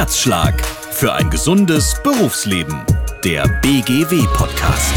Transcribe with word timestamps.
Herzschlag 0.00 0.64
für 0.64 1.12
ein 1.12 1.28
gesundes 1.28 1.94
Berufsleben. 2.02 2.86
Der 3.22 3.46
BGW-Podcast. 3.60 4.94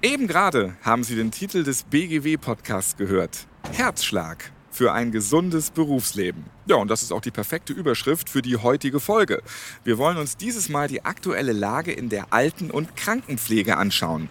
Eben 0.00 0.28
gerade 0.28 0.76
haben 0.84 1.02
Sie 1.02 1.16
den 1.16 1.32
Titel 1.32 1.64
des 1.64 1.82
BGW-Podcasts 1.82 2.96
gehört. 2.96 3.48
Herzschlag 3.72 4.52
für 4.74 4.92
ein 4.92 5.12
gesundes 5.12 5.70
Berufsleben. 5.70 6.44
Ja, 6.66 6.76
und 6.76 6.88
das 6.88 7.02
ist 7.02 7.12
auch 7.12 7.20
die 7.20 7.30
perfekte 7.30 7.72
Überschrift 7.72 8.28
für 8.28 8.42
die 8.42 8.56
heutige 8.56 8.98
Folge. 8.98 9.42
Wir 9.84 9.98
wollen 9.98 10.16
uns 10.16 10.36
dieses 10.36 10.68
Mal 10.68 10.88
die 10.88 11.04
aktuelle 11.04 11.52
Lage 11.52 11.92
in 11.92 12.08
der 12.08 12.32
Alten- 12.32 12.70
und 12.70 12.96
Krankenpflege 12.96 13.76
anschauen. 13.76 14.28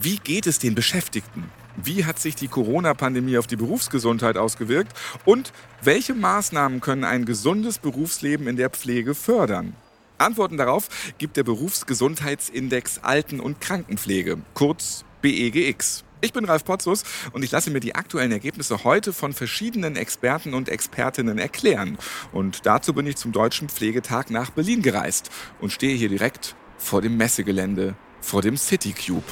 Wie 0.00 0.16
geht 0.16 0.46
es 0.46 0.58
den 0.58 0.74
Beschäftigten? 0.74 1.44
Wie 1.76 2.04
hat 2.04 2.18
sich 2.18 2.34
die 2.34 2.48
Corona-Pandemie 2.48 3.38
auf 3.38 3.46
die 3.46 3.56
Berufsgesundheit 3.56 4.36
ausgewirkt? 4.36 4.92
Und 5.24 5.52
welche 5.82 6.14
Maßnahmen 6.14 6.80
können 6.80 7.04
ein 7.04 7.24
gesundes 7.24 7.78
Berufsleben 7.78 8.48
in 8.48 8.56
der 8.56 8.70
Pflege 8.70 9.14
fördern? 9.14 9.74
Antworten 10.18 10.56
darauf 10.56 10.88
gibt 11.18 11.36
der 11.36 11.44
Berufsgesundheitsindex 11.44 12.98
Alten- 13.02 13.40
und 13.40 13.60
Krankenpflege, 13.60 14.38
kurz 14.54 15.04
BEGX. 15.22 16.04
Ich 16.24 16.32
bin 16.32 16.46
Ralf 16.46 16.64
Potzus 16.64 17.04
und 17.32 17.44
ich 17.44 17.50
lasse 17.50 17.70
mir 17.70 17.80
die 17.80 17.96
aktuellen 17.96 18.32
Ergebnisse 18.32 18.82
heute 18.82 19.12
von 19.12 19.34
verschiedenen 19.34 19.94
Experten 19.94 20.54
und 20.54 20.70
Expertinnen 20.70 21.36
erklären. 21.36 21.98
Und 22.32 22.64
dazu 22.64 22.94
bin 22.94 23.06
ich 23.06 23.16
zum 23.16 23.30
Deutschen 23.30 23.68
Pflegetag 23.68 24.30
nach 24.30 24.48
Berlin 24.48 24.80
gereist 24.80 25.28
und 25.60 25.70
stehe 25.70 25.94
hier 25.94 26.08
direkt 26.08 26.56
vor 26.78 27.02
dem 27.02 27.18
Messegelände, 27.18 27.94
vor 28.22 28.40
dem 28.40 28.56
City 28.56 28.94
Cube. 28.94 29.22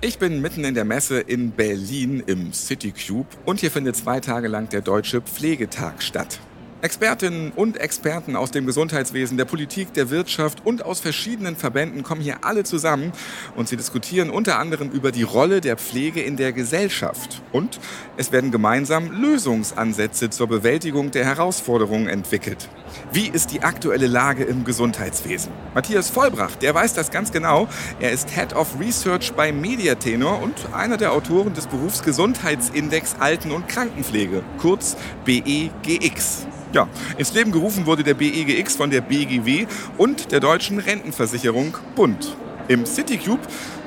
Ich 0.00 0.18
bin 0.18 0.40
mitten 0.40 0.64
in 0.64 0.74
der 0.74 0.84
Messe 0.84 1.20
in 1.20 1.52
Berlin 1.52 2.20
im 2.26 2.52
City 2.52 2.92
Cube 2.92 3.28
und 3.44 3.60
hier 3.60 3.70
findet 3.70 3.94
zwei 3.94 4.18
Tage 4.18 4.48
lang 4.48 4.68
der 4.70 4.80
Deutsche 4.80 5.20
Pflegetag 5.20 6.02
statt. 6.02 6.40
Expertinnen 6.84 7.50
und 7.52 7.78
Experten 7.78 8.36
aus 8.36 8.50
dem 8.50 8.66
Gesundheitswesen, 8.66 9.38
der 9.38 9.46
Politik, 9.46 9.94
der 9.94 10.10
Wirtschaft 10.10 10.66
und 10.66 10.84
aus 10.84 11.00
verschiedenen 11.00 11.56
Verbänden 11.56 12.02
kommen 12.02 12.20
hier 12.20 12.44
alle 12.44 12.62
zusammen 12.62 13.12
und 13.56 13.70
sie 13.70 13.78
diskutieren 13.78 14.28
unter 14.28 14.58
anderem 14.58 14.90
über 14.90 15.10
die 15.10 15.22
Rolle 15.22 15.62
der 15.62 15.78
Pflege 15.78 16.20
in 16.20 16.36
der 16.36 16.52
Gesellschaft. 16.52 17.40
Und 17.52 17.80
es 18.18 18.32
werden 18.32 18.50
gemeinsam 18.50 19.10
Lösungsansätze 19.18 20.28
zur 20.28 20.46
Bewältigung 20.46 21.10
der 21.10 21.24
Herausforderungen 21.24 22.06
entwickelt. 22.06 22.68
Wie 23.12 23.28
ist 23.28 23.52
die 23.52 23.62
aktuelle 23.62 24.06
Lage 24.06 24.44
im 24.44 24.66
Gesundheitswesen? 24.66 25.52
Matthias 25.74 26.10
Vollbracht, 26.10 26.60
der 26.60 26.74
weiß 26.74 26.92
das 26.92 27.10
ganz 27.10 27.32
genau. 27.32 27.66
Er 27.98 28.12
ist 28.12 28.28
Head 28.28 28.54
of 28.54 28.78
Research 28.78 29.32
bei 29.32 29.52
Mediatenor 29.52 30.42
und 30.42 30.74
einer 30.74 30.98
der 30.98 31.12
Autoren 31.12 31.54
des 31.54 31.66
Berufsgesundheitsindex 31.66 33.16
Alten- 33.20 33.52
und 33.52 33.68
Krankenpflege, 33.68 34.42
kurz 34.58 34.98
BEGX. 35.24 36.46
Ja, 36.74 36.88
ins 37.18 37.32
Leben 37.32 37.52
gerufen 37.52 37.86
wurde 37.86 38.02
der 38.02 38.14
BEGX 38.14 38.74
von 38.74 38.90
der 38.90 39.00
BGW 39.00 39.66
und 39.96 40.32
der 40.32 40.40
Deutschen 40.40 40.80
Rentenversicherung 40.80 41.78
Bund. 41.94 42.36
Im 42.66 42.84
Citycube 42.84 43.42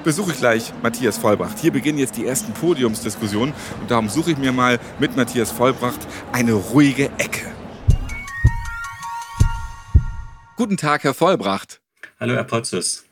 besuche 0.06 0.32
ich 0.32 0.38
gleich 0.38 0.72
Matthias 0.82 1.18
Vollbracht. 1.18 1.60
Hier 1.60 1.74
beginnen 1.74 1.98
jetzt 1.98 2.16
die 2.16 2.26
ersten 2.26 2.54
Podiumsdiskussionen 2.54 3.54
und 3.82 3.92
darum 3.92 4.08
suche 4.08 4.32
ich 4.32 4.38
mir 4.38 4.54
mal 4.54 4.80
mit 5.00 5.18
Matthias 5.18 5.52
Vollbracht 5.52 6.00
eine 6.32 6.54
ruhige 6.54 7.10
Ecke. 7.18 7.52
Guten 10.56 10.78
Tag, 10.78 11.04
Herr 11.04 11.14
Vollbracht. 11.14 11.82
Hallo, 12.22 12.36
Herr 12.36 12.46
Potzus. 12.46 13.07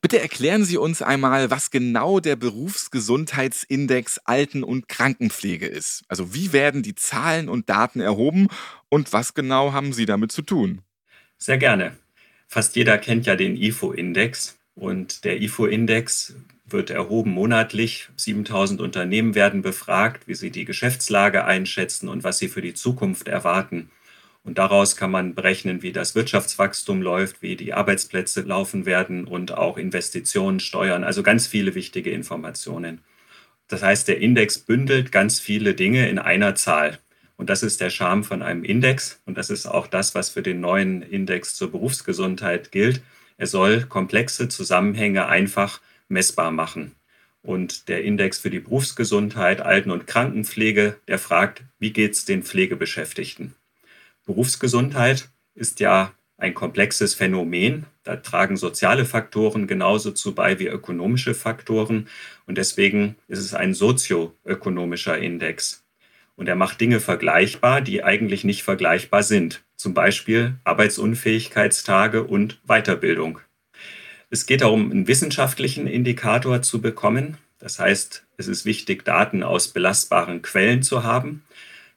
Bitte 0.00 0.20
erklären 0.20 0.64
Sie 0.64 0.76
uns 0.76 1.02
einmal, 1.02 1.50
was 1.50 1.70
genau 1.70 2.20
der 2.20 2.36
Berufsgesundheitsindex 2.36 4.18
Alten- 4.24 4.64
und 4.64 4.88
Krankenpflege 4.88 5.66
ist. 5.66 6.04
Also 6.08 6.34
wie 6.34 6.52
werden 6.52 6.82
die 6.82 6.94
Zahlen 6.94 7.48
und 7.48 7.68
Daten 7.68 8.00
erhoben 8.00 8.48
und 8.88 9.12
was 9.12 9.34
genau 9.34 9.72
haben 9.72 9.92
Sie 9.92 10.06
damit 10.06 10.32
zu 10.32 10.42
tun? 10.42 10.82
Sehr 11.38 11.58
gerne. 11.58 11.96
Fast 12.48 12.76
jeder 12.76 12.98
kennt 12.98 13.26
ja 13.26 13.36
den 13.36 13.56
IFO-Index 13.56 14.56
und 14.74 15.24
der 15.24 15.40
IFO-Index 15.42 16.34
wird 16.68 16.90
erhoben 16.90 17.30
monatlich. 17.30 18.08
7000 18.16 18.80
Unternehmen 18.80 19.34
werden 19.34 19.62
befragt, 19.62 20.26
wie 20.26 20.34
sie 20.34 20.50
die 20.50 20.64
Geschäftslage 20.64 21.44
einschätzen 21.44 22.08
und 22.08 22.24
was 22.24 22.38
sie 22.38 22.48
für 22.48 22.62
die 22.62 22.74
Zukunft 22.74 23.28
erwarten. 23.28 23.90
Und 24.46 24.58
daraus 24.58 24.94
kann 24.94 25.10
man 25.10 25.34
berechnen, 25.34 25.82
wie 25.82 25.90
das 25.90 26.14
Wirtschaftswachstum 26.14 27.02
läuft, 27.02 27.42
wie 27.42 27.56
die 27.56 27.74
Arbeitsplätze 27.74 28.42
laufen 28.42 28.86
werden 28.86 29.24
und 29.24 29.50
auch 29.50 29.76
Investitionen, 29.76 30.60
Steuern, 30.60 31.02
also 31.02 31.24
ganz 31.24 31.48
viele 31.48 31.74
wichtige 31.74 32.12
Informationen. 32.12 33.00
Das 33.66 33.82
heißt, 33.82 34.06
der 34.06 34.20
Index 34.20 34.60
bündelt 34.60 35.10
ganz 35.10 35.40
viele 35.40 35.74
Dinge 35.74 36.08
in 36.08 36.20
einer 36.20 36.54
Zahl. 36.54 37.00
Und 37.36 37.50
das 37.50 37.64
ist 37.64 37.80
der 37.80 37.90
Charme 37.90 38.22
von 38.22 38.40
einem 38.40 38.62
Index. 38.62 39.20
Und 39.26 39.36
das 39.36 39.50
ist 39.50 39.66
auch 39.66 39.88
das, 39.88 40.14
was 40.14 40.30
für 40.30 40.42
den 40.42 40.60
neuen 40.60 41.02
Index 41.02 41.56
zur 41.56 41.72
Berufsgesundheit 41.72 42.70
gilt. 42.70 43.02
Er 43.38 43.48
soll 43.48 43.82
komplexe 43.82 44.48
Zusammenhänge 44.48 45.26
einfach 45.26 45.80
messbar 46.06 46.52
machen. 46.52 46.94
Und 47.42 47.88
der 47.88 48.04
Index 48.04 48.38
für 48.38 48.50
die 48.50 48.60
Berufsgesundheit, 48.60 49.60
Alten- 49.60 49.90
und 49.90 50.06
Krankenpflege, 50.06 50.98
der 51.08 51.18
fragt, 51.18 51.64
wie 51.80 51.92
geht 51.92 52.12
es 52.12 52.24
den 52.24 52.44
Pflegebeschäftigten? 52.44 53.56
Berufsgesundheit 54.26 55.30
ist 55.54 55.80
ja 55.80 56.12
ein 56.36 56.52
komplexes 56.52 57.14
Phänomen. 57.14 57.86
Da 58.02 58.16
tragen 58.16 58.56
soziale 58.56 59.04
Faktoren 59.04 59.66
genauso 59.66 60.10
zu 60.10 60.34
bei 60.34 60.58
wie 60.58 60.66
ökonomische 60.66 61.34
Faktoren. 61.34 62.08
Und 62.46 62.58
deswegen 62.58 63.16
ist 63.28 63.38
es 63.38 63.54
ein 63.54 63.72
sozioökonomischer 63.72 65.16
Index. 65.18 65.84
Und 66.34 66.48
er 66.48 66.56
macht 66.56 66.80
Dinge 66.80 67.00
vergleichbar, 67.00 67.80
die 67.80 68.04
eigentlich 68.04 68.44
nicht 68.44 68.62
vergleichbar 68.62 69.22
sind. 69.22 69.64
Zum 69.76 69.94
Beispiel 69.94 70.56
Arbeitsunfähigkeitstage 70.64 72.24
und 72.24 72.60
Weiterbildung. 72.66 73.40
Es 74.28 74.44
geht 74.44 74.60
darum, 74.60 74.90
einen 74.90 75.06
wissenschaftlichen 75.06 75.86
Indikator 75.86 76.60
zu 76.60 76.82
bekommen. 76.82 77.38
Das 77.58 77.78
heißt, 77.78 78.26
es 78.36 78.48
ist 78.48 78.64
wichtig, 78.66 79.04
Daten 79.04 79.42
aus 79.42 79.68
belastbaren 79.68 80.42
Quellen 80.42 80.82
zu 80.82 81.04
haben. 81.04 81.44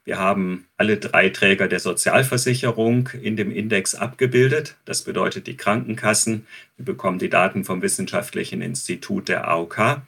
Wir 0.04 0.18
haben 0.18 0.66
alle 0.76 0.96
drei 0.96 1.28
Träger 1.28 1.68
der 1.68 1.78
Sozialversicherung 1.78 3.10
in 3.20 3.36
dem 3.36 3.50
Index 3.50 3.94
abgebildet. 3.94 4.76
Das 4.84 5.02
bedeutet 5.02 5.46
die 5.46 5.56
Krankenkassen. 5.56 6.46
Wir 6.76 6.86
bekommen 6.86 7.18
die 7.18 7.28
Daten 7.28 7.64
vom 7.64 7.82
Wissenschaftlichen 7.82 8.62
Institut 8.62 9.28
der 9.28 9.48
AOK, 9.48 10.00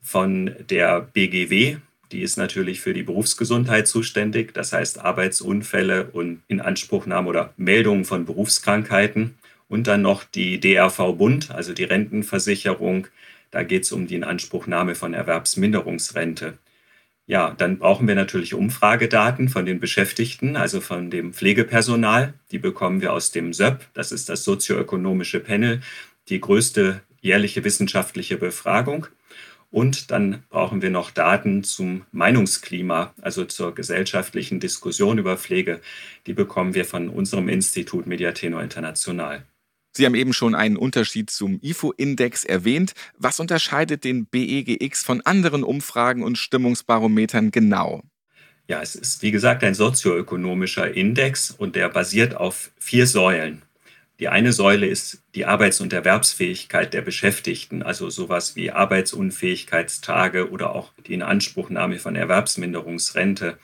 von 0.00 0.54
der 0.68 1.00
BGW. 1.00 1.76
Die 2.12 2.22
ist 2.22 2.36
natürlich 2.36 2.80
für 2.80 2.94
die 2.94 3.02
Berufsgesundheit 3.02 3.88
zuständig, 3.88 4.52
das 4.52 4.72
heißt 4.72 5.00
Arbeitsunfälle 5.00 6.06
und 6.06 6.42
Inanspruchnahme 6.48 7.28
oder 7.28 7.52
Meldungen 7.56 8.04
von 8.04 8.24
Berufskrankheiten. 8.24 9.36
Und 9.68 9.88
dann 9.88 10.02
noch 10.02 10.22
die 10.22 10.60
DRV 10.60 11.14
Bund, 11.16 11.50
also 11.50 11.72
die 11.72 11.84
Rentenversicherung. 11.84 13.08
Da 13.50 13.64
geht 13.64 13.82
es 13.82 13.92
um 13.92 14.06
die 14.06 14.14
Inanspruchnahme 14.14 14.94
von 14.94 15.14
Erwerbsminderungsrente. 15.14 16.58
Ja, 17.28 17.50
dann 17.50 17.78
brauchen 17.78 18.06
wir 18.06 18.14
natürlich 18.14 18.54
Umfragedaten 18.54 19.48
von 19.48 19.66
den 19.66 19.80
Beschäftigten, 19.80 20.56
also 20.56 20.80
von 20.80 21.10
dem 21.10 21.32
Pflegepersonal. 21.32 22.34
Die 22.52 22.58
bekommen 22.58 23.00
wir 23.00 23.12
aus 23.12 23.32
dem 23.32 23.52
SÖP, 23.52 23.80
das 23.94 24.12
ist 24.12 24.28
das 24.28 24.44
sozioökonomische 24.44 25.40
Panel, 25.40 25.80
die 26.28 26.40
größte 26.40 27.02
jährliche 27.20 27.64
wissenschaftliche 27.64 28.36
Befragung. 28.36 29.08
Und 29.72 30.12
dann 30.12 30.44
brauchen 30.50 30.80
wir 30.82 30.90
noch 30.90 31.10
Daten 31.10 31.64
zum 31.64 32.06
Meinungsklima, 32.12 33.12
also 33.20 33.44
zur 33.44 33.74
gesellschaftlichen 33.74 34.60
Diskussion 34.60 35.18
über 35.18 35.36
Pflege. 35.36 35.80
Die 36.26 36.32
bekommen 36.32 36.74
wir 36.74 36.84
von 36.84 37.08
unserem 37.08 37.48
Institut 37.48 38.06
Mediatenor 38.06 38.62
International. 38.62 39.44
Sie 39.96 40.04
haben 40.04 40.14
eben 40.14 40.34
schon 40.34 40.54
einen 40.54 40.76
Unterschied 40.76 41.30
zum 41.30 41.58
IFO-Index 41.62 42.44
erwähnt. 42.44 42.92
Was 43.16 43.40
unterscheidet 43.40 44.04
den 44.04 44.26
BEGX 44.26 45.02
von 45.02 45.22
anderen 45.22 45.64
Umfragen 45.64 46.22
und 46.22 46.36
Stimmungsbarometern 46.36 47.50
genau? 47.50 48.02
Ja, 48.68 48.82
es 48.82 48.94
ist 48.94 49.22
wie 49.22 49.30
gesagt 49.30 49.64
ein 49.64 49.74
sozioökonomischer 49.74 50.92
Index 50.92 51.50
und 51.50 51.76
der 51.76 51.88
basiert 51.88 52.36
auf 52.36 52.72
vier 52.78 53.06
Säulen. 53.06 53.62
Die 54.18 54.28
eine 54.28 54.52
Säule 54.52 54.86
ist 54.86 55.22
die 55.34 55.46
Arbeits- 55.46 55.80
und 55.80 55.92
Erwerbsfähigkeit 55.92 56.92
der 56.92 57.02
Beschäftigten, 57.02 57.82
also 57.82 58.10
sowas 58.10 58.56
wie 58.56 58.70
Arbeitsunfähigkeitstage 58.70 60.50
oder 60.50 60.74
auch 60.74 60.92
die 61.06 61.14
Inanspruchnahme 61.14 61.98
von 61.98 62.16
Erwerbsminderungsrente. 62.16 63.58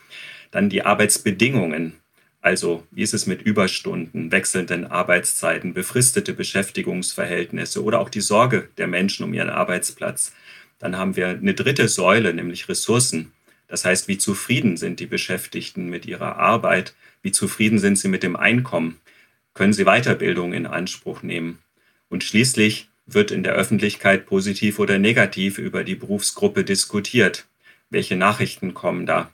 Dann 0.50 0.68
die 0.68 0.84
Arbeitsbedingungen, 0.84 1.94
also 2.42 2.84
wie 2.90 3.02
ist 3.02 3.14
es 3.14 3.26
mit 3.26 3.40
Überstunden, 3.42 4.32
wechselnden 4.32 4.84
Arbeitszeiten, 4.84 5.74
befristete 5.74 6.34
Beschäftigungsverhältnisse 6.34 7.82
oder 7.82 8.00
auch 8.00 8.08
die 8.08 8.20
Sorge 8.20 8.68
der 8.76 8.88
Menschen 8.88 9.24
um 9.24 9.32
ihren 9.32 9.48
Arbeitsplatz. 9.48 10.32
Dann 10.80 10.98
haben 10.98 11.14
wir 11.14 11.28
eine 11.28 11.54
dritte 11.54 11.86
Säule, 11.86 12.34
nämlich 12.34 12.68
Ressourcen. 12.68 13.30
Das 13.68 13.84
heißt, 13.84 14.08
wie 14.08 14.18
zufrieden 14.18 14.76
sind 14.76 14.98
die 14.98 15.06
Beschäftigten 15.06 15.88
mit 15.88 16.04
ihrer 16.04 16.36
Arbeit? 16.36 16.94
Wie 17.22 17.30
zufrieden 17.30 17.78
sind 17.78 17.96
sie 17.96 18.08
mit 18.08 18.24
dem 18.24 18.34
Einkommen? 18.34 18.98
Können 19.54 19.72
sie 19.72 19.84
Weiterbildung 19.84 20.52
in 20.52 20.66
Anspruch 20.66 21.22
nehmen? 21.22 21.58
Und 22.08 22.24
schließlich 22.24 22.88
wird 23.06 23.30
in 23.30 23.44
der 23.44 23.54
Öffentlichkeit 23.54 24.26
positiv 24.26 24.80
oder 24.80 24.98
negativ 24.98 25.58
über 25.58 25.84
die 25.84 25.94
Berufsgruppe 25.94 26.64
diskutiert. 26.64 27.46
Welche 27.88 28.16
Nachrichten 28.16 28.74
kommen 28.74 29.06
da? 29.06 29.30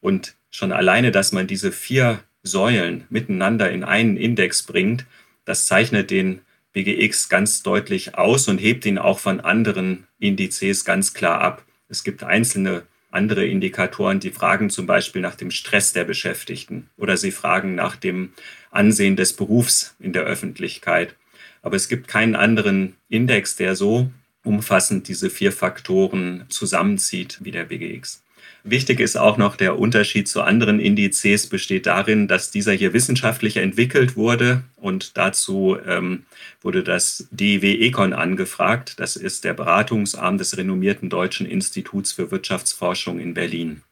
Und 0.00 0.34
schon 0.50 0.72
alleine, 0.72 1.12
dass 1.12 1.30
man 1.30 1.46
diese 1.46 1.70
vier 1.70 2.24
Säulen 2.42 3.04
miteinander 3.10 3.70
in 3.70 3.84
einen 3.84 4.16
Index 4.16 4.62
bringt, 4.62 5.06
das 5.44 5.66
zeichnet 5.66 6.10
den 6.10 6.40
BGX 6.72 7.28
ganz 7.28 7.62
deutlich 7.62 8.14
aus 8.16 8.48
und 8.48 8.58
hebt 8.58 8.86
ihn 8.86 8.98
auch 8.98 9.18
von 9.18 9.40
anderen 9.40 10.06
Indizes 10.18 10.84
ganz 10.84 11.14
klar 11.14 11.40
ab. 11.40 11.64
Es 11.88 12.04
gibt 12.04 12.22
einzelne 12.22 12.84
andere 13.10 13.44
Indikatoren, 13.44 14.20
die 14.20 14.30
fragen 14.30 14.70
zum 14.70 14.86
Beispiel 14.86 15.20
nach 15.20 15.34
dem 15.34 15.50
Stress 15.50 15.92
der 15.92 16.04
Beschäftigten 16.04 16.88
oder 16.96 17.16
sie 17.16 17.32
fragen 17.32 17.74
nach 17.74 17.96
dem 17.96 18.32
Ansehen 18.70 19.16
des 19.16 19.32
Berufs 19.32 19.96
in 19.98 20.12
der 20.12 20.22
Öffentlichkeit. 20.22 21.16
Aber 21.62 21.76
es 21.76 21.88
gibt 21.88 22.06
keinen 22.06 22.36
anderen 22.36 22.94
Index, 23.08 23.56
der 23.56 23.74
so 23.74 24.10
umfassend 24.44 25.08
diese 25.08 25.28
vier 25.28 25.52
Faktoren 25.52 26.44
zusammenzieht 26.48 27.38
wie 27.42 27.50
der 27.50 27.64
BGX. 27.64 28.22
Wichtig 28.62 29.00
ist 29.00 29.16
auch 29.16 29.38
noch 29.38 29.56
der 29.56 29.78
Unterschied 29.78 30.28
zu 30.28 30.42
anderen 30.42 30.80
Indizes 30.80 31.46
besteht 31.46 31.86
darin, 31.86 32.28
dass 32.28 32.50
dieser 32.50 32.72
hier 32.72 32.92
wissenschaftlich 32.92 33.56
entwickelt 33.56 34.16
wurde 34.16 34.64
und 34.76 35.16
dazu 35.16 35.78
ähm, 35.86 36.24
wurde 36.60 36.82
das 36.82 37.28
DIW 37.30 37.86
Econ 37.86 38.12
angefragt. 38.12 39.00
Das 39.00 39.16
ist 39.16 39.44
der 39.44 39.54
Beratungsarm 39.54 40.36
des 40.36 40.56
renommierten 40.56 41.08
Deutschen 41.08 41.46
Instituts 41.46 42.12
für 42.12 42.30
Wirtschaftsforschung 42.30 43.18
in 43.18 43.34
Berlin. 43.34 43.82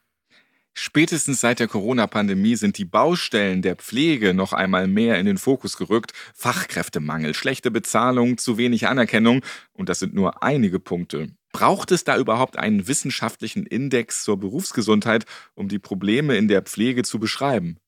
Spätestens 0.81 1.41
seit 1.41 1.59
der 1.59 1.67
Corona-Pandemie 1.67 2.55
sind 2.55 2.79
die 2.79 2.85
Baustellen 2.85 3.63
der 3.63 3.75
Pflege 3.75 4.33
noch 4.33 4.53
einmal 4.53 4.87
mehr 4.87 5.19
in 5.19 5.27
den 5.27 5.37
Fokus 5.37 5.77
gerückt. 5.77 6.13
Fachkräftemangel, 6.35 7.35
schlechte 7.35 7.73
Bezahlung, 7.73 8.39
zu 8.39 8.59
wenig 8.59 8.87
Anerkennung. 8.87 9.43
Und 9.73 9.89
das 9.89 9.99
sind 9.99 10.15
nur 10.15 10.45
einige 10.45 10.79
Punkte. 10.79 11.31
Braucht 11.51 11.91
es 11.91 12.05
da 12.05 12.17
überhaupt 12.17 12.57
einen 12.57 12.87
wissenschaftlichen 12.87 13.67
Index 13.67 14.23
zur 14.23 14.39
Berufsgesundheit, 14.39 15.25
um 15.57 15.67
die 15.67 15.81
Probleme 15.81 16.37
in 16.37 16.47
der 16.47 16.63
Pflege 16.63 17.03
zu 17.03 17.19
beschreiben? 17.19 17.79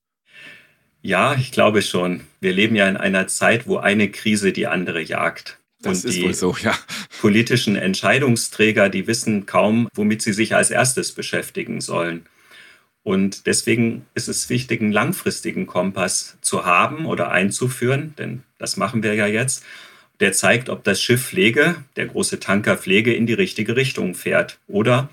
Ja, 1.01 1.35
ich 1.35 1.53
glaube 1.53 1.83
schon. 1.83 2.21
Wir 2.41 2.51
leben 2.51 2.75
ja 2.75 2.89
in 2.89 2.97
einer 2.97 3.27
Zeit, 3.27 3.67
wo 3.67 3.77
eine 3.77 4.11
Krise 4.11 4.51
die 4.51 4.67
andere 4.67 5.01
jagt. 5.01 5.59
Das 5.81 6.03
Und 6.03 6.11
ist 6.11 6.21
wohl 6.21 6.33
so, 6.33 6.57
ja. 6.61 6.77
Politischen 7.21 7.77
Entscheidungsträger, 7.77 8.89
die 8.89 9.07
wissen 9.07 9.45
kaum, 9.45 9.87
womit 9.93 10.21
sie 10.21 10.33
sich 10.33 10.55
als 10.55 10.71
erstes 10.71 11.13
beschäftigen 11.13 11.79
sollen. 11.79 12.25
Und 13.03 13.47
deswegen 13.47 14.05
ist 14.13 14.27
es 14.27 14.49
wichtig, 14.49 14.81
einen 14.81 14.91
langfristigen 14.91 15.65
Kompass 15.65 16.37
zu 16.41 16.65
haben 16.65 17.05
oder 17.05 17.31
einzuführen, 17.31 18.13
denn 18.17 18.43
das 18.59 18.77
machen 18.77 19.01
wir 19.01 19.15
ja 19.15 19.25
jetzt. 19.25 19.63
Der 20.19 20.33
zeigt, 20.33 20.69
ob 20.69 20.83
das 20.83 21.01
Schiff 21.01 21.25
Pflege, 21.25 21.83
der 21.95 22.05
große 22.05 22.39
Tanker 22.39 22.77
Pflege, 22.77 23.13
in 23.13 23.25
die 23.25 23.33
richtige 23.33 23.75
Richtung 23.75 24.13
fährt 24.13 24.59
oder 24.67 25.09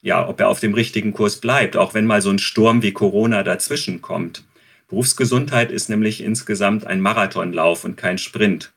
ja, 0.00 0.26
ob 0.26 0.40
er 0.40 0.48
auf 0.48 0.60
dem 0.60 0.72
richtigen 0.72 1.12
Kurs 1.12 1.36
bleibt, 1.36 1.76
auch 1.76 1.92
wenn 1.92 2.06
mal 2.06 2.22
so 2.22 2.30
ein 2.30 2.38
Sturm 2.38 2.82
wie 2.82 2.92
Corona 2.92 3.42
dazwischen 3.42 4.00
kommt. 4.00 4.44
Berufsgesundheit 4.88 5.72
ist 5.72 5.88
nämlich 5.88 6.22
insgesamt 6.22 6.86
ein 6.86 7.00
Marathonlauf 7.00 7.84
und 7.84 7.96
kein 7.96 8.16
Sprint. 8.16 8.72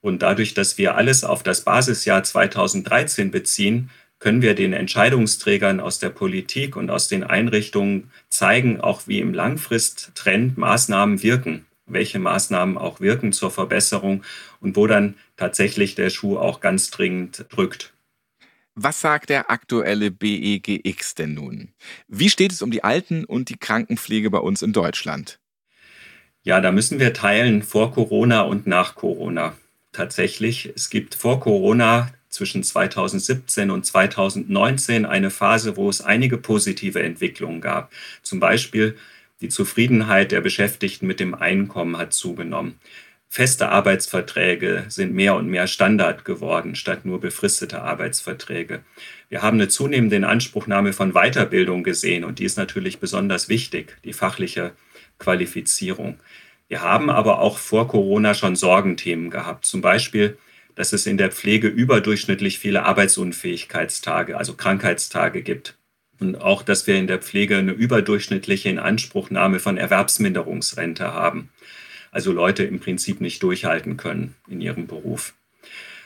Und 0.00 0.22
dadurch, 0.22 0.54
dass 0.54 0.78
wir 0.78 0.94
alles 0.94 1.24
auf 1.24 1.42
das 1.42 1.62
Basisjahr 1.62 2.22
2013 2.22 3.30
beziehen, 3.30 3.90
können 4.18 4.42
wir 4.42 4.54
den 4.54 4.72
Entscheidungsträgern 4.72 5.80
aus 5.80 5.98
der 5.98 6.10
Politik 6.10 6.76
und 6.76 6.90
aus 6.90 7.08
den 7.08 7.24
Einrichtungen 7.24 8.10
zeigen, 8.28 8.80
auch 8.80 9.06
wie 9.06 9.20
im 9.20 9.32
Langfristtrend 9.32 10.58
Maßnahmen 10.58 11.22
wirken, 11.22 11.66
welche 11.86 12.18
Maßnahmen 12.18 12.76
auch 12.76 13.00
wirken 13.00 13.32
zur 13.32 13.50
Verbesserung 13.50 14.24
und 14.60 14.76
wo 14.76 14.86
dann 14.86 15.14
tatsächlich 15.36 15.94
der 15.94 16.10
Schuh 16.10 16.36
auch 16.38 16.60
ganz 16.60 16.90
dringend 16.90 17.46
drückt. 17.50 17.94
Was 18.74 19.00
sagt 19.00 19.30
der 19.30 19.50
aktuelle 19.50 20.12
BEGX 20.12 21.16
denn 21.16 21.34
nun? 21.34 21.70
Wie 22.06 22.30
steht 22.30 22.52
es 22.52 22.62
um 22.62 22.70
die 22.70 22.84
Alten- 22.84 23.24
und 23.24 23.48
die 23.48 23.56
Krankenpflege 23.56 24.30
bei 24.30 24.38
uns 24.38 24.62
in 24.62 24.72
Deutschland? 24.72 25.40
Ja, 26.42 26.60
da 26.60 26.70
müssen 26.70 27.00
wir 27.00 27.12
teilen 27.12 27.62
vor 27.62 27.92
Corona 27.92 28.42
und 28.42 28.68
nach 28.68 28.94
Corona. 28.94 29.56
Tatsächlich, 29.92 30.72
es 30.76 30.90
gibt 30.90 31.16
vor 31.16 31.40
Corona 31.40 32.12
zwischen 32.38 32.62
2017 32.62 33.70
und 33.70 33.84
2019 33.84 35.04
eine 35.04 35.30
Phase, 35.30 35.76
wo 35.76 35.90
es 35.90 36.00
einige 36.00 36.38
positive 36.38 37.02
Entwicklungen 37.02 37.60
gab. 37.60 37.92
Zum 38.22 38.38
Beispiel 38.38 38.96
die 39.40 39.48
Zufriedenheit 39.48 40.30
der 40.30 40.40
Beschäftigten 40.40 41.06
mit 41.06 41.18
dem 41.18 41.34
Einkommen 41.34 41.98
hat 41.98 42.12
zugenommen. 42.12 42.78
Feste 43.28 43.68
Arbeitsverträge 43.68 44.86
sind 44.88 45.12
mehr 45.12 45.34
und 45.34 45.48
mehr 45.48 45.66
Standard 45.66 46.24
geworden, 46.24 46.76
statt 46.76 47.04
nur 47.04 47.20
befristete 47.20 47.82
Arbeitsverträge. 47.82 48.80
Wir 49.28 49.42
haben 49.42 49.58
eine 49.58 49.68
zunehmende 49.68 50.16
Inanspruchnahme 50.16 50.92
von 50.92 51.12
Weiterbildung 51.12 51.82
gesehen 51.82 52.24
und 52.24 52.38
die 52.38 52.44
ist 52.44 52.56
natürlich 52.56 53.00
besonders 53.00 53.48
wichtig, 53.48 53.98
die 54.04 54.12
fachliche 54.12 54.72
Qualifizierung. 55.18 56.18
Wir 56.68 56.82
haben 56.82 57.10
aber 57.10 57.40
auch 57.40 57.58
vor 57.58 57.88
Corona 57.88 58.32
schon 58.32 58.54
Sorgenthemen 58.54 59.28
gehabt, 59.28 59.66
zum 59.66 59.80
Beispiel 59.80 60.38
dass 60.78 60.92
es 60.92 61.08
in 61.08 61.18
der 61.18 61.32
Pflege 61.32 61.66
überdurchschnittlich 61.66 62.60
viele 62.60 62.84
Arbeitsunfähigkeitstage, 62.84 64.38
also 64.38 64.54
Krankheitstage 64.54 65.42
gibt. 65.42 65.76
Und 66.20 66.40
auch, 66.40 66.62
dass 66.62 66.86
wir 66.86 66.94
in 66.94 67.08
der 67.08 67.18
Pflege 67.18 67.56
eine 67.56 67.72
überdurchschnittliche 67.72 68.68
Inanspruchnahme 68.68 69.58
von 69.58 69.76
Erwerbsminderungsrente 69.76 71.12
haben. 71.12 71.48
Also 72.12 72.30
Leute 72.30 72.62
im 72.62 72.78
Prinzip 72.78 73.20
nicht 73.20 73.42
durchhalten 73.42 73.96
können 73.96 74.36
in 74.48 74.60
ihrem 74.60 74.86
Beruf. 74.86 75.34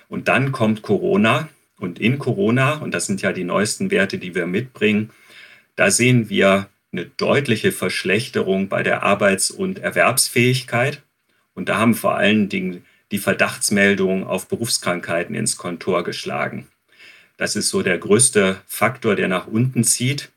Und 0.09 0.29
dann 0.29 0.53
kommt 0.53 0.81
Corona. 0.81 1.51
Und 1.79 1.99
in 1.99 2.19
Corona, 2.19 2.77
und 2.77 2.95
das 2.95 3.05
sind 3.05 3.21
ja 3.21 3.35
die 3.35 3.45
neuesten 3.45 3.91
Werte, 3.91 4.17
die 4.17 4.35
wir 4.35 4.47
mitbringen, 4.47 5.11
da 5.77 5.91
sehen 5.91 6.31
wir 6.31 6.71
eine 6.93 7.05
deutliche 7.05 7.73
Verschlechterung 7.73 8.71
bei 8.71 8.83
der 8.83 9.03
Arbeits- 9.03 9.51
und 9.51 9.81
Erwerbsfähigkeit. 9.81 11.03
Und 11.53 11.69
da 11.69 11.77
haben 11.77 11.95
vor 11.95 12.17
allen 12.17 12.49
Dingen 12.49 12.87
die 13.13 13.19
Verdachtsmeldung 13.19 14.27
auf 14.27 14.49
Berufskrankheiten 14.49 15.35
ins 15.35 15.57
Kontor 15.57 16.03
geschlagen. 16.03 16.67
Das 17.37 17.57
ist 17.57 17.69
so 17.69 17.83
der 17.83 17.99
größte 17.99 18.61
Faktor, 18.67 19.15
der 19.15 19.29
nach 19.29 19.47
unten 19.47 19.85
zieht. 19.85 20.33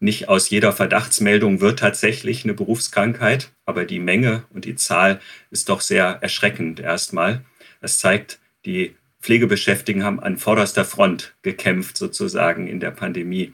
Nicht 0.00 0.28
aus 0.28 0.50
jeder 0.50 0.72
Verdachtsmeldung 0.72 1.60
wird 1.60 1.78
tatsächlich 1.78 2.44
eine 2.44 2.54
Berufskrankheit, 2.54 3.50
aber 3.64 3.84
die 3.84 3.98
Menge 3.98 4.44
und 4.50 4.64
die 4.64 4.76
Zahl 4.76 5.20
ist 5.50 5.68
doch 5.68 5.80
sehr 5.80 6.18
erschreckend 6.20 6.80
erstmal. 6.80 7.44
Das 7.80 7.98
zeigt, 7.98 8.38
die 8.64 8.94
Pflegebeschäftigten 9.20 10.04
haben 10.04 10.20
an 10.20 10.36
vorderster 10.36 10.84
Front 10.84 11.34
gekämpft 11.42 11.96
sozusagen 11.96 12.68
in 12.68 12.80
der 12.80 12.90
Pandemie. 12.90 13.52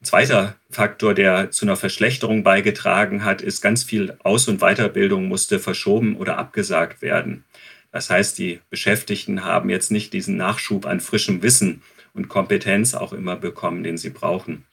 Ein 0.00 0.04
zweiter 0.04 0.56
Faktor, 0.68 1.14
der 1.14 1.50
zu 1.50 1.64
einer 1.64 1.76
Verschlechterung 1.76 2.42
beigetragen 2.42 3.24
hat, 3.24 3.40
ist 3.40 3.62
ganz 3.62 3.84
viel 3.84 4.16
Aus- 4.22 4.48
und 4.48 4.60
Weiterbildung 4.60 5.28
musste 5.28 5.58
verschoben 5.58 6.16
oder 6.16 6.38
abgesagt 6.38 7.02
werden. 7.02 7.44
Das 7.92 8.10
heißt, 8.10 8.38
die 8.38 8.60
Beschäftigten 8.70 9.44
haben 9.44 9.70
jetzt 9.70 9.90
nicht 9.90 10.12
diesen 10.12 10.36
Nachschub 10.36 10.86
an 10.86 11.00
frischem 11.00 11.42
Wissen 11.42 11.82
und 12.14 12.28
Kompetenz 12.28 12.94
auch 12.94 13.12
immer 13.12 13.36
bekommen, 13.36 13.84
den 13.84 13.98
sie 13.98 14.10
brauchen. 14.10 14.64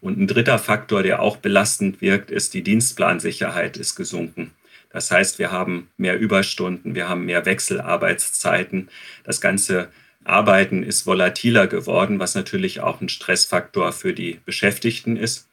Und 0.00 0.18
ein 0.18 0.26
dritter 0.26 0.58
Faktor, 0.58 1.04
der 1.04 1.22
auch 1.22 1.36
belastend 1.36 2.00
wirkt, 2.00 2.32
ist 2.32 2.52
die 2.52 2.64
Dienstplansicherheit 2.64 3.76
ist 3.76 3.94
gesunken. 3.94 4.50
Das 4.90 5.10
heißt, 5.10 5.38
wir 5.38 5.52
haben 5.52 5.88
mehr 5.96 6.18
Überstunden, 6.18 6.94
wir 6.94 7.08
haben 7.08 7.24
mehr 7.24 7.46
Wechselarbeitszeiten. 7.46 8.90
Das 9.24 9.40
ganze 9.40 9.88
Arbeiten 10.24 10.82
ist 10.82 11.06
volatiler 11.06 11.66
geworden, 11.66 12.18
was 12.18 12.34
natürlich 12.34 12.80
auch 12.80 13.00
ein 13.00 13.08
Stressfaktor 13.08 13.92
für 13.92 14.12
die 14.12 14.40
Beschäftigten 14.44 15.16
ist. 15.16 15.48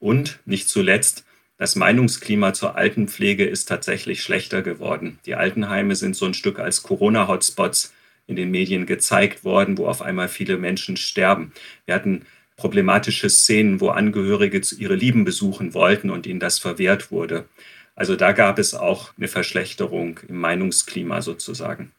Und 0.00 0.38
nicht 0.46 0.68
zuletzt 0.68 1.24
das 1.58 1.74
Meinungsklima 1.74 2.52
zur 2.52 2.76
Altenpflege 2.76 3.44
ist 3.44 3.66
tatsächlich 3.66 4.22
schlechter 4.22 4.62
geworden. 4.62 5.18
Die 5.26 5.34
Altenheime 5.34 5.96
sind 5.96 6.14
so 6.14 6.24
ein 6.24 6.34
Stück 6.34 6.60
als 6.60 6.84
Corona-Hotspots 6.84 7.92
in 8.28 8.36
den 8.36 8.52
Medien 8.52 8.86
gezeigt 8.86 9.44
worden, 9.44 9.76
wo 9.76 9.86
auf 9.86 10.00
einmal 10.00 10.28
viele 10.28 10.56
Menschen 10.56 10.96
sterben. 10.96 11.52
Wir 11.84 11.96
hatten 11.96 12.26
problematische 12.56 13.28
Szenen, 13.28 13.80
wo 13.80 13.88
Angehörige 13.88 14.60
ihre 14.78 14.94
Lieben 14.94 15.24
besuchen 15.24 15.74
wollten 15.74 16.10
und 16.10 16.26
ihnen 16.26 16.38
das 16.38 16.60
verwehrt 16.60 17.10
wurde. 17.10 17.48
Also 17.96 18.14
da 18.14 18.30
gab 18.30 18.60
es 18.60 18.74
auch 18.74 19.12
eine 19.16 19.26
Verschlechterung 19.26 20.20
im 20.28 20.36
Meinungsklima 20.36 21.22
sozusagen. 21.22 21.90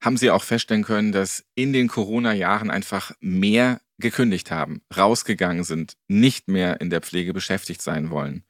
Haben 0.00 0.16
Sie 0.16 0.30
auch 0.30 0.42
feststellen 0.42 0.84
können, 0.84 1.12
dass 1.12 1.44
in 1.54 1.74
den 1.74 1.88
Corona-Jahren 1.88 2.70
einfach 2.70 3.12
mehr 3.20 3.82
gekündigt 3.98 4.50
haben, 4.50 4.80
rausgegangen 4.96 5.64
sind, 5.64 5.96
nicht 6.08 6.48
mehr 6.48 6.80
in 6.80 6.88
der 6.88 7.02
Pflege 7.02 7.34
beschäftigt 7.34 7.82
sein 7.82 8.08
wollen? 8.08 8.42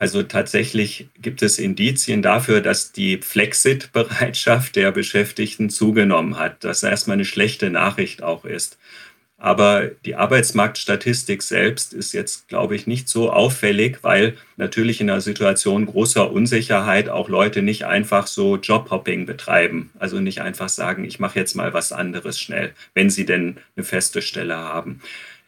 Also 0.00 0.22
tatsächlich 0.22 1.08
gibt 1.20 1.42
es 1.42 1.58
Indizien 1.58 2.22
dafür, 2.22 2.60
dass 2.60 2.92
die 2.92 3.18
Flexit-Bereitschaft 3.18 4.76
der 4.76 4.92
Beschäftigten 4.92 5.70
zugenommen 5.70 6.38
hat, 6.38 6.62
dass 6.62 6.84
erstmal 6.84 7.16
eine 7.16 7.24
schlechte 7.24 7.68
Nachricht 7.70 8.22
auch 8.22 8.44
ist. 8.44 8.78
Aber 9.40 9.86
die 10.04 10.16
Arbeitsmarktstatistik 10.16 11.42
selbst 11.44 11.94
ist 11.94 12.12
jetzt, 12.12 12.48
glaube 12.48 12.74
ich, 12.74 12.88
nicht 12.88 13.08
so 13.08 13.30
auffällig, 13.30 13.98
weil 14.02 14.36
natürlich 14.56 15.00
in 15.00 15.08
einer 15.08 15.20
Situation 15.20 15.86
großer 15.86 16.32
Unsicherheit 16.32 17.08
auch 17.08 17.28
Leute 17.28 17.62
nicht 17.62 17.86
einfach 17.86 18.26
so 18.26 18.56
Jobhopping 18.56 19.26
betreiben. 19.26 19.90
Also 20.00 20.18
nicht 20.18 20.42
einfach 20.42 20.68
sagen, 20.68 21.04
ich 21.04 21.20
mache 21.20 21.38
jetzt 21.38 21.54
mal 21.54 21.72
was 21.72 21.92
anderes 21.92 22.40
schnell, 22.40 22.72
wenn 22.94 23.10
sie 23.10 23.26
denn 23.26 23.58
eine 23.76 23.84
feste 23.84 24.22
Stelle 24.22 24.56
haben. 24.56 25.00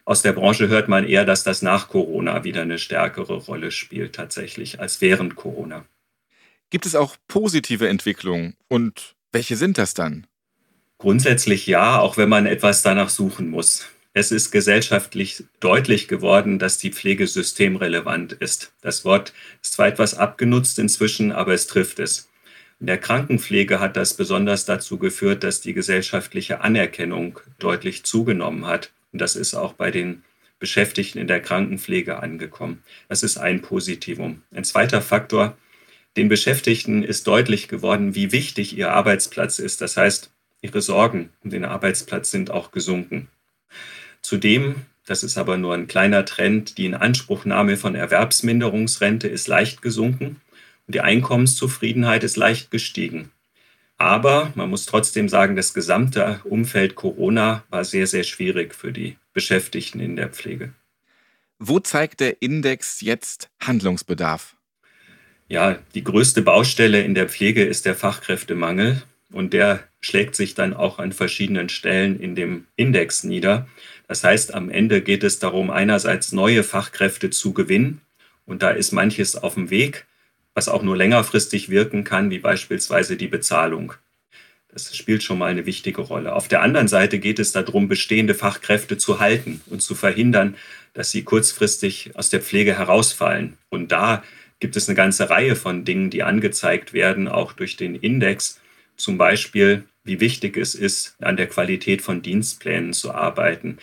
Aus 0.05 0.21
der 0.21 0.33
Branche 0.33 0.67
hört 0.67 0.87
man 0.87 1.07
eher, 1.07 1.25
dass 1.25 1.43
das 1.43 1.61
nach 1.61 1.87
Corona 1.87 2.43
wieder 2.43 2.63
eine 2.63 2.79
stärkere 2.79 3.35
Rolle 3.35 3.71
spielt 3.71 4.15
tatsächlich 4.15 4.79
als 4.79 5.01
während 5.01 5.35
Corona. 5.35 5.85
Gibt 6.69 6.85
es 6.85 6.95
auch 6.95 7.17
positive 7.27 7.87
Entwicklungen 7.87 8.55
und 8.67 9.15
welche 9.31 9.55
sind 9.55 9.77
das 9.77 9.93
dann? 9.93 10.25
Grundsätzlich 10.97 11.67
ja, 11.67 11.99
auch 11.99 12.17
wenn 12.17 12.29
man 12.29 12.45
etwas 12.45 12.81
danach 12.81 13.09
suchen 13.09 13.49
muss. 13.49 13.87
Es 14.13 14.31
ist 14.31 14.51
gesellschaftlich 14.51 15.45
deutlich 15.59 16.07
geworden, 16.07 16.59
dass 16.59 16.77
die 16.77 16.91
Pflege 16.91 17.27
systemrelevant 17.27 18.33
ist. 18.33 18.73
Das 18.81 19.05
Wort 19.05 19.33
ist 19.61 19.73
zwar 19.73 19.87
etwas 19.87 20.15
abgenutzt 20.15 20.79
inzwischen, 20.79 21.31
aber 21.31 21.53
es 21.53 21.67
trifft 21.67 21.99
es. 21.99 22.29
In 22.81 22.87
der 22.87 22.97
Krankenpflege 22.97 23.79
hat 23.79 23.95
das 23.95 24.15
besonders 24.15 24.65
dazu 24.65 24.97
geführt, 24.97 25.43
dass 25.43 25.61
die 25.61 25.73
gesellschaftliche 25.73 26.61
Anerkennung 26.61 27.39
deutlich 27.59 28.03
zugenommen 28.03 28.65
hat. 28.65 28.91
Und 29.11 29.19
das 29.19 29.35
ist 29.35 29.53
auch 29.53 29.73
bei 29.73 29.91
den 29.91 30.23
Beschäftigten 30.59 31.17
in 31.17 31.27
der 31.27 31.41
Krankenpflege 31.41 32.19
angekommen. 32.19 32.83
Das 33.09 33.23
ist 33.23 33.37
ein 33.37 33.61
Positivum. 33.61 34.43
Ein 34.53 34.63
zweiter 34.63 35.01
Faktor, 35.01 35.57
den 36.17 36.29
Beschäftigten 36.29 37.03
ist 37.03 37.25
deutlich 37.27 37.67
geworden, 37.67 38.15
wie 38.15 38.31
wichtig 38.31 38.77
ihr 38.77 38.91
Arbeitsplatz 38.91 39.59
ist. 39.59 39.81
Das 39.81 39.97
heißt, 39.97 40.31
Ihre 40.61 40.81
Sorgen 40.81 41.29
um 41.43 41.49
den 41.49 41.65
Arbeitsplatz 41.65 42.29
sind 42.29 42.51
auch 42.51 42.71
gesunken. 42.71 43.27
Zudem, 44.21 44.75
das 45.05 45.23
ist 45.23 45.37
aber 45.37 45.57
nur 45.57 45.73
ein 45.73 45.87
kleiner 45.87 46.23
Trend, 46.25 46.77
die 46.77 46.85
Inanspruchnahme 46.85 47.77
von 47.77 47.95
Erwerbsminderungsrente 47.95 49.27
ist 49.27 49.47
leicht 49.47 49.81
gesunken 49.81 50.39
und 50.85 50.93
die 50.93 51.01
Einkommenszufriedenheit 51.01 52.23
ist 52.23 52.37
leicht 52.37 52.69
gestiegen. 52.69 53.31
Aber 54.01 54.51
man 54.55 54.67
muss 54.67 54.87
trotzdem 54.87 55.29
sagen, 55.29 55.55
das 55.55 55.75
gesamte 55.75 56.41
Umfeld 56.45 56.95
Corona 56.95 57.63
war 57.69 57.85
sehr, 57.85 58.07
sehr 58.07 58.23
schwierig 58.23 58.73
für 58.73 58.91
die 58.91 59.17
Beschäftigten 59.31 59.99
in 59.99 60.15
der 60.15 60.29
Pflege. 60.29 60.73
Wo 61.59 61.79
zeigt 61.79 62.19
der 62.19 62.41
Index 62.41 63.01
jetzt 63.01 63.51
Handlungsbedarf? 63.61 64.55
Ja, 65.49 65.77
die 65.93 66.03
größte 66.03 66.41
Baustelle 66.41 67.03
in 67.03 67.13
der 67.13 67.29
Pflege 67.29 67.63
ist 67.63 67.85
der 67.85 67.93
Fachkräftemangel 67.93 69.03
und 69.31 69.53
der 69.53 69.83
schlägt 69.99 70.35
sich 70.35 70.55
dann 70.55 70.73
auch 70.73 70.97
an 70.97 71.11
verschiedenen 71.11 71.69
Stellen 71.69 72.19
in 72.19 72.33
dem 72.33 72.65
Index 72.75 73.23
nieder. 73.23 73.67
Das 74.07 74.23
heißt, 74.23 74.55
am 74.55 74.71
Ende 74.71 75.03
geht 75.03 75.23
es 75.23 75.37
darum, 75.37 75.69
einerseits 75.69 76.31
neue 76.31 76.63
Fachkräfte 76.63 77.29
zu 77.29 77.53
gewinnen 77.53 78.01
und 78.47 78.63
da 78.63 78.71
ist 78.71 78.93
manches 78.93 79.35
auf 79.35 79.53
dem 79.53 79.69
Weg, 79.69 80.07
was 80.53 80.67
auch 80.67 80.83
nur 80.83 80.97
längerfristig 80.97 81.69
wirken 81.69 82.03
kann, 82.03 82.29
wie 82.29 82.39
beispielsweise 82.39 83.17
die 83.17 83.27
Bezahlung. 83.27 83.93
Das 84.73 84.95
spielt 84.95 85.21
schon 85.21 85.37
mal 85.37 85.51
eine 85.51 85.65
wichtige 85.65 86.01
Rolle. 86.01 86.33
Auf 86.33 86.47
der 86.47 86.61
anderen 86.61 86.87
Seite 86.87 87.19
geht 87.19 87.39
es 87.39 87.51
darum, 87.51 87.89
bestehende 87.89 88.33
Fachkräfte 88.33 88.97
zu 88.97 89.19
halten 89.19 89.61
und 89.67 89.81
zu 89.81 89.95
verhindern, 89.95 90.55
dass 90.93 91.11
sie 91.11 91.23
kurzfristig 91.23 92.11
aus 92.15 92.29
der 92.29 92.41
Pflege 92.41 92.77
herausfallen. 92.77 93.57
Und 93.69 93.91
da 93.91 94.23
gibt 94.61 94.77
es 94.77 94.87
eine 94.87 94.95
ganze 94.95 95.29
Reihe 95.29 95.57
von 95.57 95.83
Dingen, 95.83 96.09
die 96.09 96.23
angezeigt 96.23 96.93
werden, 96.93 97.27
auch 97.27 97.51
durch 97.51 97.75
den 97.75 97.95
Index. 97.95 98.61
Zum 98.95 99.17
Beispiel, 99.17 99.83
wie 100.05 100.21
wichtig 100.21 100.55
es 100.55 100.73
ist, 100.75 101.15
an 101.19 101.35
der 101.35 101.47
Qualität 101.47 102.01
von 102.01 102.21
Dienstplänen 102.21 102.93
zu 102.93 103.13
arbeiten. 103.13 103.77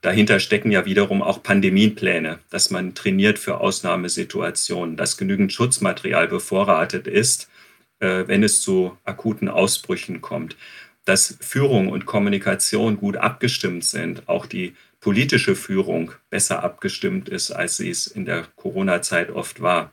Dahinter 0.00 0.40
stecken 0.40 0.70
ja 0.70 0.86
wiederum 0.86 1.22
auch 1.22 1.42
Pandemiepläne, 1.42 2.38
dass 2.48 2.70
man 2.70 2.94
trainiert 2.94 3.38
für 3.38 3.60
Ausnahmesituationen, 3.60 4.96
dass 4.96 5.18
genügend 5.18 5.52
Schutzmaterial 5.52 6.28
bevorratet 6.28 7.06
ist, 7.06 7.50
äh, 7.98 8.24
wenn 8.26 8.42
es 8.42 8.62
zu 8.62 8.96
akuten 9.04 9.48
Ausbrüchen 9.48 10.20
kommt, 10.20 10.56
dass 11.04 11.36
Führung 11.40 11.88
und 11.88 12.06
Kommunikation 12.06 12.96
gut 12.96 13.16
abgestimmt 13.16 13.84
sind, 13.84 14.28
auch 14.28 14.46
die 14.46 14.74
politische 15.00 15.54
Führung 15.54 16.12
besser 16.30 16.62
abgestimmt 16.62 17.28
ist, 17.28 17.50
als 17.50 17.76
sie 17.76 17.90
es 17.90 18.06
in 18.06 18.24
der 18.24 18.46
Corona-Zeit 18.56 19.30
oft 19.30 19.60
war 19.60 19.92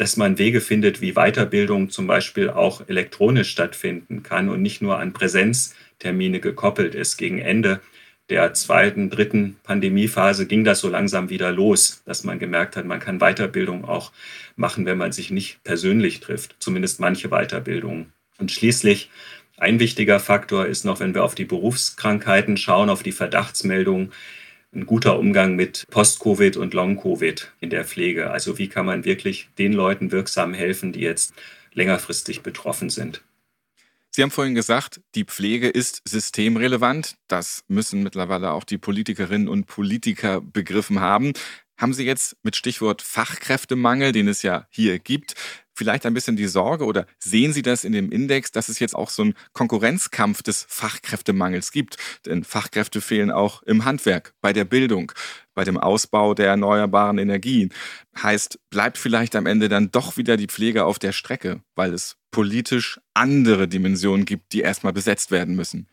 dass 0.00 0.16
man 0.16 0.38
Wege 0.38 0.62
findet, 0.62 1.02
wie 1.02 1.12
Weiterbildung 1.12 1.90
zum 1.90 2.06
Beispiel 2.06 2.48
auch 2.48 2.88
elektronisch 2.88 3.50
stattfinden 3.50 4.22
kann 4.22 4.48
und 4.48 4.62
nicht 4.62 4.80
nur 4.80 4.98
an 4.98 5.12
Präsenztermine 5.12 6.40
gekoppelt 6.40 6.94
ist. 6.94 7.18
Gegen 7.18 7.38
Ende 7.38 7.80
der 8.30 8.54
zweiten, 8.54 9.10
dritten 9.10 9.56
Pandemiephase 9.64 10.46
ging 10.46 10.64
das 10.64 10.80
so 10.80 10.88
langsam 10.88 11.28
wieder 11.28 11.52
los, 11.52 12.02
dass 12.06 12.24
man 12.24 12.38
gemerkt 12.38 12.76
hat, 12.76 12.86
man 12.86 13.00
kann 13.00 13.18
Weiterbildung 13.18 13.84
auch 13.84 14.12
machen, 14.56 14.86
wenn 14.86 14.98
man 14.98 15.12
sich 15.12 15.30
nicht 15.30 15.62
persönlich 15.64 16.20
trifft, 16.20 16.56
zumindest 16.60 17.00
manche 17.00 17.28
Weiterbildungen. 17.28 18.12
Und 18.38 18.52
schließlich 18.52 19.10
ein 19.58 19.78
wichtiger 19.78 20.20
Faktor 20.20 20.66
ist 20.66 20.84
noch, 20.84 21.00
wenn 21.00 21.14
wir 21.14 21.24
auf 21.24 21.34
die 21.34 21.44
Berufskrankheiten 21.44 22.56
schauen, 22.56 22.88
auf 22.88 23.02
die 23.02 23.12
Verdachtsmeldungen, 23.12 24.12
ein 24.72 24.86
guter 24.86 25.18
Umgang 25.18 25.56
mit 25.56 25.84
Post-Covid 25.90 26.56
und 26.56 26.74
Long-Covid 26.74 27.52
in 27.60 27.70
der 27.70 27.84
Pflege. 27.84 28.30
Also 28.30 28.56
wie 28.56 28.68
kann 28.68 28.86
man 28.86 29.04
wirklich 29.04 29.48
den 29.58 29.72
Leuten 29.72 30.12
wirksam 30.12 30.54
helfen, 30.54 30.92
die 30.92 31.00
jetzt 31.00 31.34
längerfristig 31.74 32.42
betroffen 32.42 32.88
sind. 32.88 33.22
Sie 34.12 34.22
haben 34.22 34.30
vorhin 34.32 34.56
gesagt, 34.56 35.00
die 35.14 35.24
Pflege 35.24 35.68
ist 35.68 36.02
systemrelevant. 36.04 37.16
Das 37.28 37.62
müssen 37.68 38.02
mittlerweile 38.02 38.50
auch 38.50 38.64
die 38.64 38.78
Politikerinnen 38.78 39.48
und 39.48 39.66
Politiker 39.66 40.40
begriffen 40.40 41.00
haben. 41.00 41.32
Haben 41.78 41.94
Sie 41.94 42.04
jetzt 42.04 42.36
mit 42.42 42.56
Stichwort 42.56 43.02
Fachkräftemangel, 43.02 44.12
den 44.12 44.26
es 44.26 44.42
ja 44.42 44.66
hier 44.68 44.98
gibt, 44.98 45.34
vielleicht 45.80 46.04
ein 46.04 46.12
bisschen 46.12 46.36
die 46.36 46.46
Sorge 46.46 46.84
oder 46.84 47.06
sehen 47.18 47.54
Sie 47.54 47.62
das 47.62 47.84
in 47.84 47.92
dem 47.92 48.12
Index, 48.12 48.52
dass 48.52 48.68
es 48.68 48.80
jetzt 48.80 48.94
auch 48.94 49.08
so 49.08 49.22
einen 49.22 49.34
Konkurrenzkampf 49.54 50.42
des 50.42 50.66
Fachkräftemangels 50.68 51.72
gibt? 51.72 51.96
Denn 52.26 52.44
Fachkräfte 52.44 53.00
fehlen 53.00 53.30
auch 53.30 53.62
im 53.62 53.86
Handwerk, 53.86 54.34
bei 54.42 54.52
der 54.52 54.66
Bildung, 54.66 55.10
bei 55.54 55.64
dem 55.64 55.78
Ausbau 55.78 56.34
der 56.34 56.48
erneuerbaren 56.48 57.16
Energien. 57.16 57.72
Heißt, 58.22 58.58
bleibt 58.68 58.98
vielleicht 58.98 59.34
am 59.36 59.46
Ende 59.46 59.70
dann 59.70 59.90
doch 59.90 60.18
wieder 60.18 60.36
die 60.36 60.48
Pflege 60.48 60.84
auf 60.84 60.98
der 60.98 61.12
Strecke, 61.12 61.62
weil 61.74 61.94
es 61.94 62.18
politisch 62.30 63.00
andere 63.14 63.66
Dimensionen 63.66 64.26
gibt, 64.26 64.52
die 64.52 64.60
erstmal 64.60 64.92
besetzt 64.92 65.30
werden 65.30 65.56
müssen. 65.56 65.86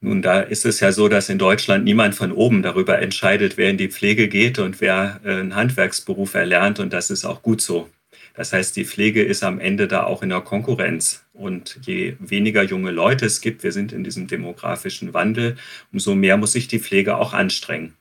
Nun, 0.00 0.22
da 0.22 0.42
ist 0.42 0.64
es 0.64 0.78
ja 0.78 0.92
so, 0.92 1.08
dass 1.08 1.28
in 1.28 1.38
Deutschland 1.38 1.82
niemand 1.84 2.14
von 2.14 2.30
oben 2.30 2.62
darüber 2.62 3.00
entscheidet, 3.00 3.56
wer 3.56 3.68
in 3.68 3.78
die 3.78 3.88
Pflege 3.88 4.28
geht 4.28 4.60
und 4.60 4.80
wer 4.80 5.20
äh, 5.24 5.30
einen 5.30 5.56
Handwerksberuf 5.56 6.34
erlernt. 6.34 6.78
Und 6.78 6.92
das 6.92 7.10
ist 7.10 7.24
auch 7.24 7.42
gut 7.42 7.60
so. 7.60 7.88
Das 8.34 8.52
heißt, 8.52 8.76
die 8.76 8.84
Pflege 8.84 9.22
ist 9.22 9.42
am 9.42 9.60
Ende 9.60 9.88
da 9.88 10.04
auch 10.04 10.22
in 10.22 10.30
der 10.30 10.40
Konkurrenz. 10.40 11.24
Und 11.34 11.78
je 11.82 12.16
weniger 12.18 12.62
junge 12.62 12.90
Leute 12.90 13.26
es 13.26 13.40
gibt, 13.40 13.62
wir 13.62 13.72
sind 13.72 13.92
in 13.92 14.04
diesem 14.04 14.26
demografischen 14.26 15.12
Wandel, 15.12 15.56
umso 15.92 16.14
mehr 16.14 16.36
muss 16.36 16.52
sich 16.52 16.68
die 16.68 16.78
Pflege 16.78 17.16
auch 17.16 17.32
anstrengen. 17.34 17.94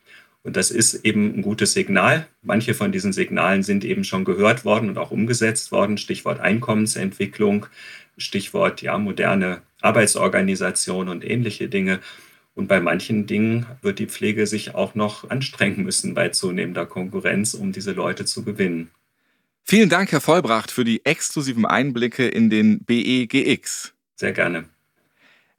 Und 0.44 0.56
das 0.56 0.72
ist 0.72 1.06
eben 1.06 1.36
ein 1.36 1.42
gutes 1.42 1.74
Signal. 1.74 2.28
Manche 2.42 2.74
von 2.74 2.92
diesen 2.92 3.14
Signalen 3.14 3.62
sind 3.62 3.86
eben 3.86 4.04
schon 4.04 4.26
gehört 4.26 4.66
worden 4.66 4.90
und 4.90 4.98
auch 4.98 5.12
umgesetzt 5.12 5.72
worden. 5.72 5.98
Stichwort 5.98 6.40
Einkommensentwicklung, 6.40 7.68
Stichwort 8.18 8.82
ja, 8.82 8.98
moderne 8.98 9.62
Arbeitsorganisation 9.82 11.10
und 11.10 11.24
ähnliche 11.24 11.68
Dinge. 11.68 12.00
Und 12.56 12.68
bei 12.68 12.80
manchen 12.80 13.28
Dingen 13.28 13.66
wird 13.82 14.00
die 14.00 14.08
Pflege 14.08 14.48
sich 14.48 14.74
auch 14.74 14.96
noch 14.96 15.30
anstrengen 15.30 15.84
müssen 15.84 16.14
bei 16.16 16.30
zunehmender 16.30 16.86
Konkurrenz, 16.86 17.54
um 17.54 17.72
diese 17.72 17.92
Leute 17.92 18.26
zu 18.26 18.44
gewinnen. 18.44 18.90
Vielen 19.72 19.88
Dank, 19.88 20.12
Herr 20.12 20.20
Vollbracht, 20.20 20.70
für 20.70 20.84
die 20.84 21.06
exklusiven 21.06 21.66
Einblicke 21.66 22.28
in 22.28 22.50
den 22.50 22.84
BEGX. 22.84 23.94
Sehr 24.18 24.34
gerne. 24.34 24.66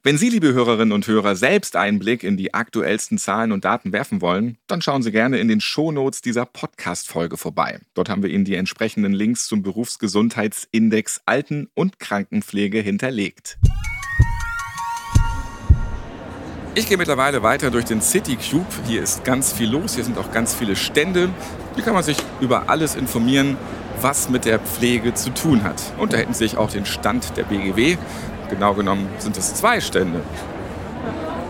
Wenn 0.03 0.19
Sie, 0.19 0.29
liebe 0.29 0.53
Hörerinnen 0.53 0.91
und 0.91 1.07
Hörer, 1.07 1.35
selbst 1.35 1.75
einen 1.75 1.97
Blick 1.97 2.21
in 2.21 2.37
die 2.37 2.53
aktuellsten 2.53 3.17
Zahlen 3.17 3.51
und 3.51 3.65
Daten 3.65 3.91
werfen 3.91 4.21
wollen, 4.21 4.59
dann 4.67 4.83
schauen 4.83 5.01
Sie 5.01 5.11
gerne 5.11 5.39
in 5.39 5.47
den 5.47 5.61
Shownotes 5.61 6.21
dieser 6.21 6.45
Podcast-Folge 6.45 7.37
vorbei. 7.37 7.79
Dort 7.95 8.07
haben 8.07 8.21
wir 8.21 8.29
Ihnen 8.29 8.45
die 8.45 8.53
entsprechenden 8.53 9.13
Links 9.13 9.47
zum 9.47 9.63
Berufsgesundheitsindex 9.63 11.21
Alten- 11.25 11.71
und 11.73 11.97
Krankenpflege 11.97 12.81
hinterlegt. 12.81 13.57
Ich 16.75 16.87
gehe 16.87 16.97
mittlerweile 16.97 17.41
weiter 17.41 17.71
durch 17.71 17.85
den 17.85 17.99
City 17.99 18.35
Cube. 18.35 18.65
Hier 18.85 19.01
ist 19.01 19.23
ganz 19.23 19.53
viel 19.53 19.71
los, 19.71 19.95
hier 19.95 20.03
sind 20.03 20.19
auch 20.19 20.31
ganz 20.31 20.53
viele 20.53 20.75
Stände. 20.75 21.29
Hier 21.73 21.83
kann 21.83 21.95
man 21.95 22.03
sich 22.03 22.17
über 22.41 22.69
alles 22.69 22.93
informieren, 22.93 23.57
was 24.01 24.29
mit 24.29 24.45
der 24.45 24.59
Pflege 24.59 25.13
zu 25.13 25.29
tun 25.31 25.63
hat. 25.63 25.81
Und 25.97 26.13
da 26.13 26.17
hätten 26.17 26.33
Sie 26.33 26.39
sich 26.39 26.57
auch 26.57 26.69
den 26.69 26.85
Stand 26.85 27.37
der 27.37 27.43
BGW. 27.43 27.97
Genau 28.49 28.73
genommen 28.73 29.07
sind 29.19 29.37
es 29.37 29.55
zwei 29.55 29.81
Stände. 29.81 30.21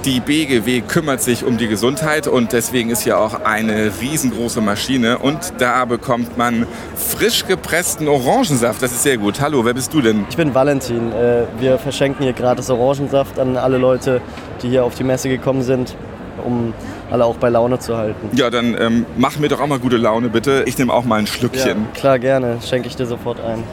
Die 0.05 0.19
BGW 0.19 0.81
kümmert 0.81 1.21
sich 1.21 1.45
um 1.45 1.57
die 1.57 1.69
Gesundheit 1.69 2.27
und 2.27 2.51
deswegen 2.51 2.89
ist 2.89 3.03
hier 3.03 3.17
auch 3.17 3.45
eine 3.45 3.89
riesengroße 4.01 4.59
Maschine 4.59 5.17
und 5.17 5.53
da 5.59 5.85
bekommt 5.85 6.37
man 6.37 6.67
frisch 6.97 7.45
gepressten 7.47 8.09
Orangensaft. 8.09 8.81
Das 8.81 8.91
ist 8.91 9.03
sehr 9.03 9.17
gut. 9.17 9.39
Hallo, 9.39 9.63
wer 9.63 9.73
bist 9.73 9.93
du 9.93 10.01
denn? 10.01 10.25
Ich 10.29 10.35
bin 10.35 10.53
Valentin. 10.53 11.13
Äh, 11.13 11.45
wir 11.57 11.77
verschenken 11.77 12.23
hier 12.23 12.33
gratis 12.33 12.69
Orangensaft 12.69 13.39
an 13.39 13.55
alle 13.55 13.77
Leute, 13.77 14.19
die 14.61 14.67
hier 14.67 14.83
auf 14.83 14.95
die 14.95 15.05
Messe 15.05 15.29
gekommen 15.29 15.61
sind. 15.61 15.95
Um 16.43 16.73
alle 17.11 17.25
auch 17.25 17.35
bei 17.35 17.49
Laune 17.49 17.79
zu 17.79 17.97
halten. 17.97 18.35
Ja, 18.35 18.49
dann 18.49 18.75
ähm, 18.79 19.05
mach 19.17 19.37
mir 19.37 19.49
doch 19.49 19.61
auch 19.61 19.67
mal 19.67 19.79
gute 19.79 19.97
Laune, 19.97 20.29
bitte. 20.29 20.63
Ich 20.65 20.77
nehme 20.77 20.93
auch 20.93 21.05
mal 21.05 21.19
ein 21.19 21.27
Schlückchen. 21.27 21.87
Ja, 21.93 21.99
klar, 21.99 22.19
gerne. 22.19 22.59
Schenke 22.61 22.87
ich 22.87 22.95
dir 22.95 23.05
sofort 23.05 23.39
ein. 23.41 23.63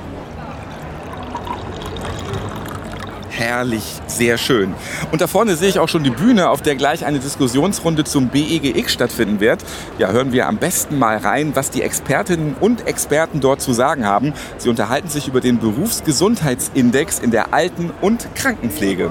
herrlich, 3.41 3.83
sehr 4.07 4.39
schön. 4.39 4.75
Und 5.11 5.21
da 5.21 5.27
vorne 5.27 5.57
sehe 5.57 5.69
ich 5.69 5.79
auch 5.79 5.89
schon 5.89 6.05
die 6.05 6.11
Bühne, 6.11 6.51
auf 6.51 6.61
der 6.61 6.77
gleich 6.77 7.05
eine 7.07 7.19
Diskussionsrunde 7.19 8.05
zum 8.05 8.29
BEGX 8.29 8.93
stattfinden 8.93 9.41
wird. 9.41 9.65
Ja, 9.99 10.11
hören 10.11 10.33
wir 10.33 10.47
am 10.47 10.59
besten 10.59 10.99
mal 10.99 11.17
rein, 11.17 11.53
was 11.55 11.71
die 11.71 11.83
Expertinnen 11.83 12.55
und 12.61 12.87
Experten 12.87 13.41
dort 13.41 13.63
zu 13.63 13.73
sagen 13.73 14.07
haben. 14.07 14.35
Sie 14.59 14.69
unterhalten 14.69 15.09
sich 15.09 15.27
über 15.27 15.41
den 15.41 15.59
Berufsgesundheitsindex 15.59 17.19
in 17.19 17.31
der 17.31 17.55
Alten- 17.55 17.91
und 18.03 18.29
Krankenpflege. 18.35 19.11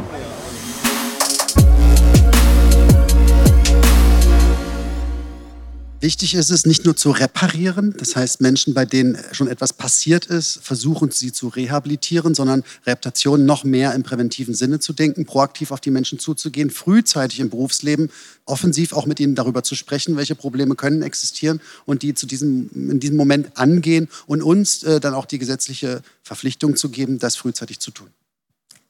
Wichtig 6.01 6.34
ist 6.34 6.50
es, 6.50 6.65
nicht 6.65 6.86
nur 6.86 6.96
zu 6.96 7.12
reparieren, 7.12 7.94
das 7.98 8.15
heißt 8.15 8.39
Menschen, 8.39 8.74
bei 8.74 8.86
denen 8.86 9.18
schon 9.34 9.50
etwas 9.50 9.74
passiert 9.74 10.27
ist, 10.27 10.60
versuchen 10.63 11.12
sie 11.12 11.34
zu 11.34 11.50
rehabilitieren, 11.50 12.34
sondern 12.34 12.63
Reputation 12.86 13.46
noch 13.46 13.65
mehr 13.65 13.94
im 13.94 14.03
präventiven 14.03 14.53
Sinne 14.53 14.79
zu 14.79 14.94
denken, 14.94 15.25
proaktiv 15.25 15.72
auf 15.72 15.82
die 15.82 15.91
Menschen 15.91 16.18
zuzugehen, 16.18 16.70
frühzeitig 16.70 17.41
im 17.41 17.50
Berufsleben, 17.50 18.12
offensiv 18.46 18.94
auch 18.94 19.08
mit 19.08 19.20
ihnen 19.20 19.36
darüber 19.36 19.62
zu 19.62 19.75
sprechen, 19.75 20.15
welche 20.15 20.36
Probleme 20.36 20.75
können 20.75 21.01
existieren 21.01 21.60
und 21.86 22.01
die 22.01 22.13
zu 22.13 22.27
diesem, 22.27 22.70
in 22.74 23.01
diesem 23.01 23.18
Moment 23.18 23.58
angehen 23.58 24.08
und 24.25 24.41
uns 24.41 24.84
äh, 24.84 25.01
dann 25.01 25.13
auch 25.13 25.25
die 25.25 25.38
gesetzliche 25.38 26.01
Verpflichtung 26.24 26.77
zu 26.77 26.89
geben, 26.89 27.20
das 27.20 27.36
frühzeitig 27.36 27.79
zu 27.79 27.91
tun. 27.91 28.08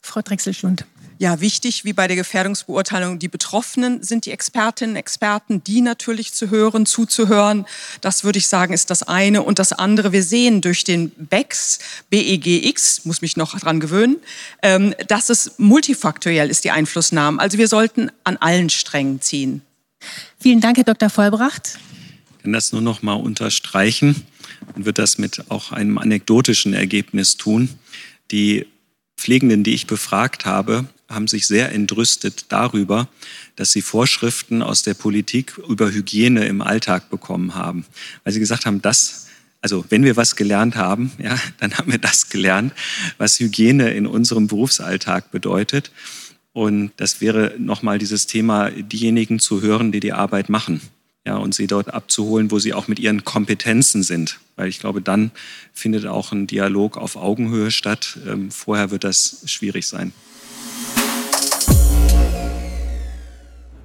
Frau 0.02 0.22
Drechselschlund. 0.22 0.86
Ja, 1.22 1.42
wichtig, 1.42 1.84
wie 1.84 1.92
bei 1.92 2.08
der 2.08 2.16
Gefährdungsbeurteilung, 2.16 3.20
die 3.20 3.28
Betroffenen 3.28 4.02
sind 4.02 4.26
die 4.26 4.32
Expertinnen, 4.32 4.96
Experten, 4.96 5.62
die 5.62 5.82
natürlich 5.82 6.32
zu 6.32 6.50
hören, 6.50 6.86
zuzuhören. 6.86 7.66
Das 8.00 8.24
würde 8.24 8.40
ich 8.40 8.48
sagen, 8.48 8.74
ist 8.74 8.90
das 8.90 9.04
eine. 9.04 9.44
Und 9.44 9.60
das 9.60 9.74
andere, 9.74 10.14
wir 10.14 10.24
sehen 10.24 10.62
durch 10.62 10.86
den 10.86 11.10
BEX, 11.10 11.80
BEGX, 12.10 13.04
muss 13.04 13.22
mich 13.22 13.36
noch 13.36 13.60
dran 13.60 13.82
gewöhnen, 13.82 14.16
ähm, 14.64 14.96
dass 15.10 15.30
es 15.30 15.56
multifaktoriell 15.58 16.50
ist, 16.50 16.64
die 16.64 16.72
Einflussnahme. 16.72 17.42
Also 17.42 17.58
wir 17.58 17.68
sollten 17.68 18.10
an 18.24 18.38
allen 18.38 18.70
Strängen 18.70 19.20
ziehen. 19.20 19.62
Vielen 20.40 20.62
Dank, 20.62 20.78
Herr 20.78 20.86
Dr. 20.86 21.10
Vollbracht. 21.10 21.78
Ich 22.38 22.44
kann 22.44 22.54
das 22.54 22.72
nur 22.72 22.82
noch 22.82 23.02
mal 23.02 23.16
unterstreichen 23.16 24.26
und 24.74 24.86
wird 24.86 24.98
das 24.98 25.18
mit 25.18 25.52
auch 25.52 25.74
einem 25.74 25.98
anekdotischen 25.98 26.74
Ergebnis 26.74 27.36
tun. 27.36 27.68
Die 28.32 28.68
Pflegenden, 29.18 29.66
die 29.66 29.74
ich 29.74 29.86
befragt 29.86 30.46
habe, 30.46 30.88
haben 31.10 31.28
sich 31.28 31.48
sehr 31.48 31.72
entrüstet 31.72 32.46
darüber, 32.50 33.08
dass 33.56 33.72
sie 33.72 33.82
Vorschriften 33.82 34.62
aus 34.62 34.84
der 34.84 34.94
Politik 34.94 35.58
über 35.58 35.92
Hygiene 35.92 36.46
im 36.46 36.62
Alltag 36.62 37.10
bekommen 37.10 37.56
haben. 37.56 37.86
Weil 38.24 38.34
sie 38.34 38.40
gesagt 38.40 38.66
haben, 38.66 38.82
das, 38.82 39.28
also 39.62 39.84
wenn 39.90 40.04
wir 40.04 40.16
was 40.16 40.36
gelernt 40.36 40.76
haben, 40.76 41.12
ja, 41.18 41.38
dann 41.60 41.78
haben 41.78 41.92
wir 41.92 42.00
das 42.00 42.30
gelernt, 42.30 42.74
was 43.18 43.40
Hygiene 43.40 43.92
in 43.92 44.06
unserem 44.06 44.48
Berufsalltag 44.48 45.32
bedeutet. 45.32 45.92
Und 46.54 46.92
das 46.98 47.22
wäre 47.22 47.56
nochmal 47.58 48.00
dieses 48.00 48.28
Thema, 48.28 48.70
diejenigen 48.70 49.40
zu 49.40 49.62
hören, 49.62 49.92
die 49.92 50.00
die 50.00 50.14
Arbeit 50.14 50.50
machen 50.50 50.82
ja, 51.26 51.38
und 51.38 51.54
sie 51.54 51.68
dort 51.68 51.94
abzuholen, 51.94 52.50
wo 52.50 52.60
sie 52.60 52.74
auch 52.74 52.88
mit 52.88 53.00
ihren 53.00 53.24
Kompetenzen 53.24 54.04
sind. 54.04 54.40
Weil 54.56 54.68
ich 54.68 54.80
glaube, 54.80 55.02
dann 55.02 55.32
findet 55.74 56.06
auch 56.06 56.32
ein 56.32 56.48
Dialog 56.48 56.98
auf 56.98 57.16
Augenhöhe 57.16 57.72
statt. 57.72 58.18
Ähm, 58.28 58.52
vorher 58.52 58.90
wird 58.92 59.04
das 59.04 59.44
schwierig 59.46 59.88
sein. 59.88 60.12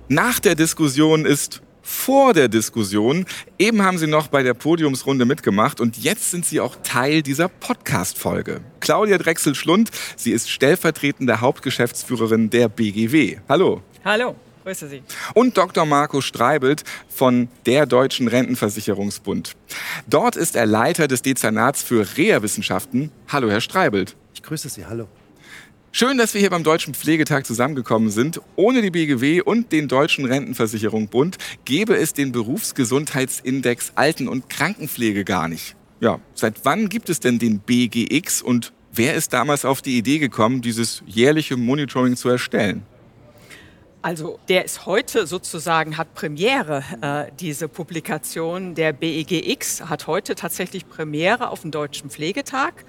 Nach 0.09 0.39
der 0.39 0.55
Diskussion 0.55 1.25
ist 1.25 1.63
vor 1.81 2.35
der 2.35 2.49
Diskussion. 2.49 3.25
Eben 3.59 3.83
haben 3.83 3.97
Sie 3.97 4.07
noch 4.07 4.29
bei 4.29 4.43
der 4.43 4.53
Podiumsrunde 4.53 5.25
mitgemacht 5.25 5.81
und 5.81 5.97
jetzt 5.97 6.31
sind 6.31 6.45
Sie 6.45 6.61
auch 6.61 6.77
Teil 6.83 7.23
dieser 7.23 7.49
Podcast-Folge. 7.49 8.61
Claudia 8.81 9.17
Drechsel-Schlund, 9.17 9.91
sie 10.17 10.33
ist 10.33 10.51
stellvertretende 10.51 11.41
Hauptgeschäftsführerin 11.41 12.51
der 12.51 12.69
BGW. 12.69 13.39
Hallo. 13.49 13.83
Hallo. 14.05 14.37
Grüße 14.65 14.89
Sie. 14.89 15.03
Und 15.33 15.57
Dr. 15.57 15.87
Marco 15.87 16.21
Streibelt 16.21 16.85
von 17.09 17.49
der 17.65 17.87
Deutschen 17.87 18.29
Rentenversicherungsbund. 18.29 19.53
Dort 20.07 20.37
ist 20.37 20.55
er 20.55 20.67
Leiter 20.67 21.09
des 21.09 21.23
Dezernats 21.23 21.83
für 21.83 22.07
Reha-Wissenschaften. 22.17 23.11
Hallo, 23.29 23.51
Herr 23.51 23.63
Streibelt. 23.63 24.17
Ich 24.35 24.43
grüße 24.43 24.69
Sie, 24.69 24.85
hallo. 24.85 25.09
Schön, 25.97 26.19
dass 26.19 26.35
wir 26.35 26.41
hier 26.41 26.51
beim 26.51 26.65
Deutschen 26.65 26.93
Pflegetag 26.93 27.47
zusammengekommen 27.47 28.11
sind. 28.11 28.41
Ohne 28.57 28.83
die 28.83 28.91
BGW 28.91 29.43
und 29.43 29.71
den 29.71 29.87
Deutschen 29.87 30.25
Rentenversicherungsbund 30.25 31.37
gäbe 31.65 31.95
es 31.97 32.13
den 32.13 32.33
Berufsgesundheitsindex 32.33 33.93
Alten- 33.95 34.27
und 34.27 34.51
Krankenpflege 34.51 35.25
gar 35.25 35.47
nicht. 35.47 35.77
Ja, 36.01 36.19
seit 36.35 36.65
wann 36.65 36.89
gibt 36.89 37.11
es 37.11 37.21
denn 37.21 37.39
den 37.39 37.61
BGX 37.61 38.43
und 38.43 38.73
wer 38.93 39.15
ist 39.15 39.33
damals 39.33 39.65
auf 39.65 39.83
die 39.83 39.97
Idee 39.97 40.19
gekommen, 40.19 40.63
dieses 40.63 41.05
jährliche 41.07 41.57
Monitoring 41.57 42.17
zu 42.17 42.29
erstellen? 42.29 42.83
Also 44.03 44.41
der 44.49 44.65
ist 44.65 44.87
heute 44.87 45.29
sozusagen, 45.29 45.97
hat 45.97 46.13
Premiere, 46.15 46.83
äh, 47.03 47.31
diese 47.39 47.69
Publikation. 47.69 48.75
Der 48.75 48.93
BEGX 48.93 49.83
hat 49.83 50.09
heute 50.09 50.35
tatsächlich 50.35 50.89
Premiere 50.89 51.51
auf 51.51 51.61
dem 51.61 51.71
Deutschen 51.71 52.11
Pflegetag. 52.11 52.85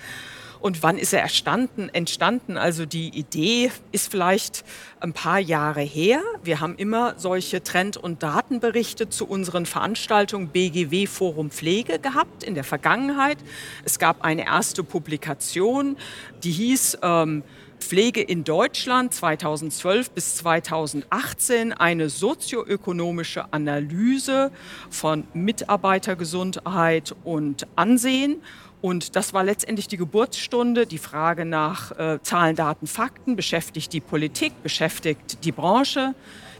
Und 0.60 0.84
wann 0.84 0.98
ist 0.98 1.14
er 1.14 1.22
entstanden? 1.22 1.90
entstanden? 1.94 2.58
Also 2.58 2.86
die 2.86 3.10
Idee 3.10 3.72
ist 3.92 4.10
vielleicht 4.10 4.64
ein 5.00 5.14
paar 5.14 5.40
Jahre 5.40 5.82
her. 5.82 6.22
Wir 6.44 6.60
haben 6.60 6.76
immer 6.76 7.16
solche 7.18 7.64
Trend- 7.64 7.98
und 7.98 8.24
Datenberichte 8.24 9.10
zu 9.10 9.28
unseren 9.28 9.66
Veranstaltungen 9.66 10.50
BGW 10.50 11.08
Forum 11.08 11.52
Pflege 11.52 12.00
gehabt 12.00 12.44
in 12.44 12.56
der 12.56 12.64
Vergangenheit. 12.64 13.38
Es 13.84 14.00
gab 14.00 14.24
eine 14.24 14.46
erste 14.46 14.84
Publikation, 14.84 15.98
die 16.44 16.52
hieß 16.52 17.00
ähm, 17.02 17.44
Pflege 17.80 18.22
in 18.22 18.44
Deutschland 18.44 19.14
2012 19.14 20.10
bis 20.12 20.38
2018 20.38 21.74
eine 21.74 22.10
sozioökonomische 22.10 23.54
Analyse 23.54 24.52
von 24.90 25.26
Mitarbeitergesundheit 25.34 27.16
und 27.24 27.68
Ansehen. 27.76 28.42
Und 28.86 29.16
das 29.16 29.34
war 29.34 29.44
letztendlich 29.44 29.88
die 29.88 29.98
Geburtsstunde. 29.98 30.86
Die 30.86 31.00
Frage 31.00 31.44
nach 31.44 31.90
äh, 31.98 32.20
Zahlen, 32.22 32.56
Daten, 32.56 32.86
Fakten 32.86 33.36
beschäftigt 33.36 33.92
die 33.94 34.00
Politik, 34.00 34.62
beschäftigt 34.62 35.44
die 35.44 35.52
Branche. 35.52 36.14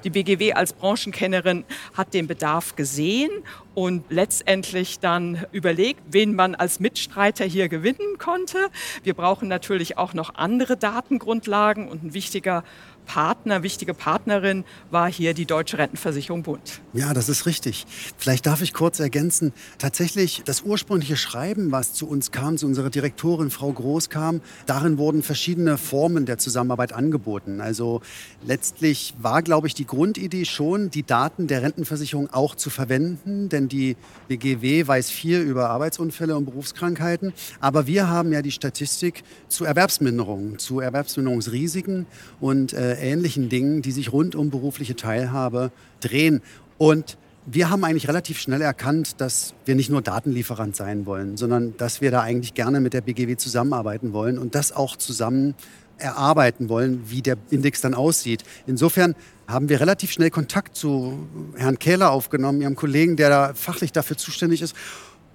Die 0.04 0.10
BGW 0.10 0.54
als 0.54 0.74
Branchenkennerin 0.74 1.66
hat 1.94 2.16
den 2.16 2.26
Bedarf 2.26 2.76
gesehen 2.76 3.30
und 3.76 4.06
letztendlich 4.10 4.98
dann 4.98 5.46
überlegt, 5.52 6.02
wen 6.10 6.34
man 6.34 6.56
als 6.56 6.80
Mitstreiter 6.80 7.46
hier 7.46 7.70
gewinnen 7.70 8.18
konnte. 8.18 8.58
Wir 9.04 9.14
brauchen 9.14 9.48
natürlich 9.48 10.00
auch 10.00 10.16
noch 10.16 10.34
andere 10.34 10.78
Datengrundlagen 10.78 11.88
und 11.88 12.06
ein 12.06 12.14
wichtiger 12.16 12.64
Partner, 13.06 13.64
wichtige 13.64 13.94
Partnerin 13.94 14.66
war 14.92 15.12
hier 15.12 15.34
die 15.34 15.46
Deutsche 15.46 15.78
Rentenversicherung 15.78 16.44
Bund. 16.44 16.82
Ja, 16.94 17.14
das 17.14 17.30
ist 17.30 17.46
richtig. 17.46 17.86
Vielleicht 18.18 18.46
darf 18.46 18.62
ich 18.62 18.74
kurz 18.74 19.00
ergänzen. 19.00 19.54
Tatsächlich, 19.78 20.44
das 20.46 20.62
ursprüngliche 20.62 21.18
Schreiben, 21.18 21.72
was 21.72 21.94
zu 21.94 22.08
uns 22.08 22.32
kam, 22.32 22.58
zu 22.58 22.66
unserer 22.66 22.90
Direktorin 22.90 23.50
Frau 23.50 23.72
Groß 23.72 24.10
kam, 24.10 24.42
darin 24.66 24.98
wurden 24.98 25.24
verschiedene 25.24 25.78
Formen 25.78 26.26
der 26.26 26.38
Zusammenarbeit 26.38 26.94
angeboten. 26.94 27.62
Also 27.62 28.02
letztlich 28.46 29.14
war, 29.20 29.42
glaube 29.42 29.68
ich, 29.68 29.74
die 29.74 29.86
Grundidee 29.86 30.46
schon, 30.46 30.90
die 30.90 31.04
Daten 31.04 31.48
der 31.48 31.62
Rentenversicherung 31.62 32.30
auch 32.32 32.56
zu 32.56 32.70
verwenden, 32.70 33.50
denn 33.50 33.68
die 33.68 33.96
BGW 34.28 34.88
weiß 34.88 35.10
viel 35.10 35.40
über 35.42 35.70
Arbeitsunfälle 35.70 36.36
und 36.36 36.46
Berufskrankheiten. 36.46 37.34
Aber 37.60 37.88
wir 37.88 38.10
haben 38.10 38.32
ja 38.34 38.42
die 38.42 38.52
Statistik 38.52 39.24
zu 39.48 39.66
Erwerbsminderungen, 39.66 40.60
zu 40.60 40.80
Erwerbsminderungsrisiken 40.80 42.06
und 42.40 42.74
äh, 42.74 42.95
ähnlichen 43.00 43.50
Dingen, 43.50 43.82
die 43.82 43.92
sich 43.92 44.12
rund 44.12 44.36
um 44.36 44.50
berufliche 44.50 44.96
Teilhabe 44.96 45.72
drehen. 46.00 46.42
Und 46.78 47.18
wir 47.46 47.70
haben 47.70 47.84
eigentlich 47.84 48.08
relativ 48.08 48.40
schnell 48.40 48.62
erkannt, 48.62 49.22
dass 49.22 49.54
wir 49.66 49.76
nicht 49.76 49.90
nur 49.90 50.02
Datenlieferant 50.02 50.76
sein 50.76 51.06
wollen, 51.06 51.38
sondern 51.38 51.78
dass 51.78 52.02
wir 52.02 52.12
da 52.12 52.22
eigentlich 52.22 52.54
gerne 52.56 52.80
mit 52.80 52.94
der 52.94 53.02
BGW 53.02 53.38
zusammenarbeiten 53.38 54.14
wollen 54.14 54.40
und 54.40 54.56
das 54.56 54.72
auch 54.72 54.96
zusammen 54.96 55.54
erarbeiten 55.98 56.70
wollen, 56.70 57.04
wie 57.10 57.22
der 57.22 57.38
Index 57.52 57.82
dann 57.82 57.94
aussieht. 57.94 58.44
Insofern 58.68 59.16
haben 59.48 59.70
wir 59.70 59.80
relativ 59.80 60.12
schnell 60.12 60.30
Kontakt 60.30 60.76
zu 60.76 61.28
Herrn 61.56 61.80
Kähler 61.80 62.12
aufgenommen, 62.12 62.62
Ihrem 62.62 62.76
Kollegen, 62.76 63.16
der 63.16 63.30
da 63.30 63.54
fachlich 63.54 63.92
dafür 63.92 64.18
zuständig 64.18 64.62
ist. 64.62 64.76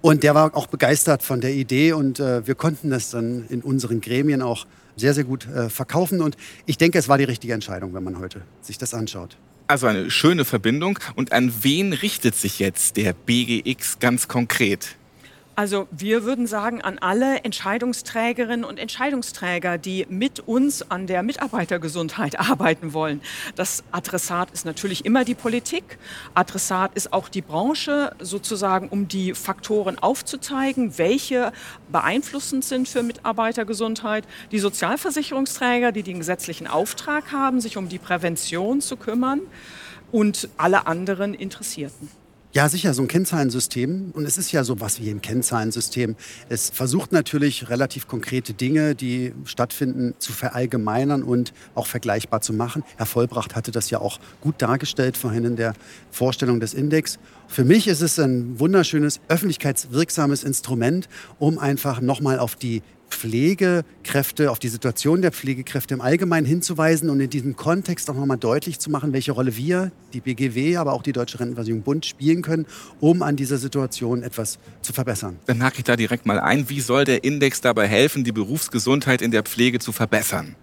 Und 0.01 0.23
der 0.23 0.35
war 0.35 0.55
auch 0.55 0.67
begeistert 0.67 1.23
von 1.23 1.41
der 1.41 1.53
Idee 1.53 1.93
und 1.93 2.19
äh, 2.19 2.45
wir 2.45 2.55
konnten 2.55 2.89
das 2.89 3.11
dann 3.11 3.45
in 3.49 3.61
unseren 3.61 4.01
Gremien 4.01 4.41
auch 4.41 4.65
sehr, 4.95 5.13
sehr 5.13 5.23
gut 5.23 5.47
äh, 5.47 5.69
verkaufen. 5.69 6.21
Und 6.21 6.37
ich 6.65 6.77
denke, 6.77 6.97
es 6.97 7.07
war 7.07 7.17
die 7.17 7.23
richtige 7.23 7.53
Entscheidung, 7.53 7.93
wenn 7.93 8.03
man 8.03 8.19
heute 8.19 8.41
sich 8.61 8.77
das 8.77 8.93
anschaut. 8.93 9.37
Also 9.67 9.87
eine 9.87 10.11
schöne 10.11 10.45
Verbindung. 10.45 10.99
Und 11.15 11.31
an 11.31 11.53
wen 11.61 11.93
richtet 11.93 12.35
sich 12.35 12.59
jetzt 12.59 12.97
der 12.97 13.13
BGX 13.13 13.99
ganz 13.99 14.27
konkret? 14.27 14.97
Also 15.55 15.87
wir 15.91 16.23
würden 16.23 16.47
sagen 16.47 16.81
an 16.81 16.97
alle 16.99 17.43
Entscheidungsträgerinnen 17.43 18.63
und 18.63 18.79
Entscheidungsträger, 18.79 19.77
die 19.77 20.07
mit 20.09 20.39
uns 20.39 20.89
an 20.89 21.07
der 21.07 21.23
Mitarbeitergesundheit 21.23 22.39
arbeiten 22.51 22.93
wollen. 22.93 23.21
Das 23.55 23.83
Adressat 23.91 24.51
ist 24.51 24.65
natürlich 24.65 25.05
immer 25.05 25.25
die 25.25 25.35
Politik. 25.35 25.97
Adressat 26.33 26.95
ist 26.95 27.11
auch 27.11 27.27
die 27.27 27.41
Branche, 27.41 28.15
sozusagen, 28.19 28.87
um 28.87 29.09
die 29.09 29.33
Faktoren 29.33 29.99
aufzuzeigen, 29.99 30.97
welche 30.97 31.51
beeinflussend 31.91 32.63
sind 32.63 32.87
für 32.87 33.03
Mitarbeitergesundheit. 33.03 34.25
Die 34.51 34.59
Sozialversicherungsträger, 34.59 35.91
die 35.91 36.03
den 36.03 36.19
gesetzlichen 36.19 36.67
Auftrag 36.67 37.33
haben, 37.33 37.59
sich 37.59 37.75
um 37.75 37.89
die 37.89 37.99
Prävention 37.99 38.79
zu 38.79 38.95
kümmern 38.95 39.41
und 40.11 40.49
alle 40.57 40.87
anderen 40.87 41.33
Interessierten. 41.33 42.20
Ja, 42.53 42.67
sicher, 42.67 42.93
so 42.93 43.01
ein 43.01 43.07
Kennzahlensystem. 43.07 44.11
Und 44.13 44.25
es 44.25 44.37
ist 44.37 44.51
ja 44.51 44.65
so 44.65 44.81
was 44.81 44.99
wie 44.99 45.09
ein 45.09 45.21
Kennzahlensystem. 45.21 46.17
Es 46.49 46.69
versucht 46.69 47.13
natürlich 47.13 47.69
relativ 47.69 48.09
konkrete 48.09 48.53
Dinge, 48.53 48.93
die 48.93 49.33
stattfinden, 49.45 50.15
zu 50.19 50.33
verallgemeinern 50.33 51.23
und 51.23 51.53
auch 51.75 51.87
vergleichbar 51.87 52.41
zu 52.41 52.51
machen. 52.51 52.83
Herr 52.97 53.05
Vollbracht 53.05 53.55
hatte 53.55 53.71
das 53.71 53.89
ja 53.89 53.99
auch 53.99 54.19
gut 54.41 54.55
dargestellt 54.61 55.15
vorhin 55.15 55.45
in 55.45 55.55
der 55.55 55.73
Vorstellung 56.11 56.59
des 56.59 56.73
Index. 56.73 57.19
Für 57.47 57.63
mich 57.63 57.87
ist 57.87 58.01
es 58.01 58.19
ein 58.19 58.59
wunderschönes, 58.59 59.21
öffentlichkeitswirksames 59.29 60.43
Instrument, 60.43 61.07
um 61.39 61.57
einfach 61.57 62.01
nochmal 62.01 62.37
auf 62.37 62.57
die 62.57 62.81
Pflegekräfte, 63.11 64.49
auf 64.49 64.57
die 64.57 64.69
Situation 64.69 65.21
der 65.21 65.31
Pflegekräfte 65.31 65.93
im 65.93 66.01
Allgemeinen 66.01 66.45
hinzuweisen 66.45 67.09
und 67.09 67.19
in 67.19 67.29
diesem 67.29 67.55
Kontext 67.55 68.09
auch 68.09 68.15
nochmal 68.15 68.37
deutlich 68.37 68.79
zu 68.79 68.89
machen, 68.89 69.13
welche 69.13 69.31
Rolle 69.31 69.55
wir, 69.55 69.91
die 70.13 70.21
BGW, 70.21 70.77
aber 70.77 70.93
auch 70.93 71.03
die 71.03 71.11
Deutsche 71.11 71.39
Rentenversicherung 71.39 71.83
Bund 71.83 72.05
spielen 72.05 72.41
können, 72.41 72.65
um 72.99 73.21
an 73.21 73.35
dieser 73.35 73.57
Situation 73.57 74.23
etwas 74.23 74.57
zu 74.81 74.93
verbessern. 74.93 75.37
Dann 75.45 75.61
hake 75.63 75.79
ich 75.79 75.83
da 75.83 75.95
direkt 75.95 76.25
mal 76.25 76.39
ein. 76.39 76.69
Wie 76.69 76.81
soll 76.81 77.05
der 77.05 77.23
Index 77.23 77.61
dabei 77.61 77.87
helfen, 77.87 78.23
die 78.23 78.31
Berufsgesundheit 78.31 79.21
in 79.21 79.31
der 79.31 79.43
Pflege 79.43 79.79
zu 79.79 79.91
verbessern? 79.91 80.55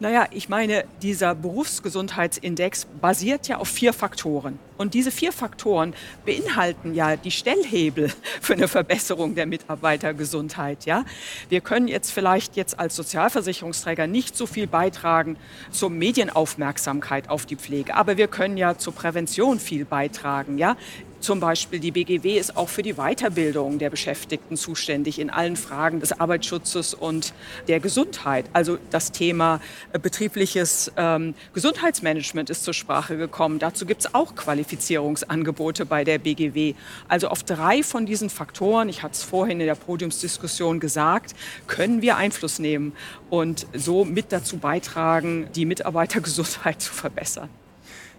Naja, 0.00 0.26
ich 0.30 0.48
meine, 0.48 0.84
dieser 1.02 1.34
Berufsgesundheitsindex 1.34 2.86
basiert 3.02 3.48
ja 3.48 3.58
auf 3.58 3.68
vier 3.68 3.92
Faktoren. 3.92 4.58
Und 4.78 4.94
diese 4.94 5.10
vier 5.10 5.30
Faktoren 5.30 5.92
beinhalten 6.24 6.94
ja 6.94 7.16
die 7.16 7.30
Stellhebel 7.30 8.10
für 8.40 8.54
eine 8.54 8.66
Verbesserung 8.66 9.34
der 9.34 9.44
Mitarbeitergesundheit. 9.44 10.86
Ja? 10.86 11.04
Wir 11.50 11.60
können 11.60 11.86
jetzt 11.86 12.12
vielleicht 12.12 12.56
jetzt 12.56 12.78
als 12.78 12.96
Sozialversicherungsträger 12.96 14.06
nicht 14.06 14.38
so 14.38 14.46
viel 14.46 14.66
beitragen 14.66 15.36
zur 15.70 15.90
Medienaufmerksamkeit 15.90 17.28
auf 17.28 17.44
die 17.44 17.56
Pflege, 17.56 17.94
aber 17.94 18.16
wir 18.16 18.28
können 18.28 18.56
ja 18.56 18.78
zur 18.78 18.94
Prävention 18.94 19.60
viel 19.60 19.84
beitragen. 19.84 20.56
Ja? 20.56 20.78
Zum 21.20 21.38
Beispiel 21.38 21.80
die 21.80 21.90
BGW 21.90 22.38
ist 22.38 22.56
auch 22.56 22.70
für 22.70 22.82
die 22.82 22.94
Weiterbildung 22.94 23.78
der 23.78 23.90
Beschäftigten 23.90 24.56
zuständig 24.56 25.18
in 25.18 25.28
allen 25.28 25.56
Fragen 25.56 26.00
des 26.00 26.18
Arbeitsschutzes 26.18 26.94
und 26.94 27.34
der 27.68 27.78
Gesundheit. 27.78 28.46
Also 28.54 28.78
das 28.88 29.12
Thema 29.12 29.60
äh, 29.92 29.98
betriebliches 29.98 30.90
ähm, 30.96 31.34
Gesundheitsmanagement 31.52 32.48
ist 32.48 32.64
zur 32.64 32.72
Sprache 32.72 33.18
gekommen. 33.18 33.58
Dazu 33.58 33.84
gibt 33.84 34.00
es 34.00 34.14
auch 34.14 34.34
Qualifizierungsangebote 34.34 35.84
bei 35.84 36.04
der 36.04 36.18
BGW. 36.18 36.72
Also 37.06 37.28
auf 37.28 37.42
drei 37.42 37.82
von 37.82 38.06
diesen 38.06 38.30
Faktoren, 38.30 38.88
ich 38.88 39.02
hatte 39.02 39.12
es 39.12 39.22
vorhin 39.22 39.60
in 39.60 39.66
der 39.66 39.74
Podiumsdiskussion 39.74 40.80
gesagt, 40.80 41.34
können 41.66 42.00
wir 42.00 42.16
Einfluss 42.16 42.58
nehmen 42.58 42.94
und 43.28 43.66
so 43.74 44.06
mit 44.06 44.32
dazu 44.32 44.56
beitragen, 44.56 45.48
die 45.54 45.66
Mitarbeitergesundheit 45.66 46.80
zu 46.80 46.94
verbessern. 46.94 47.50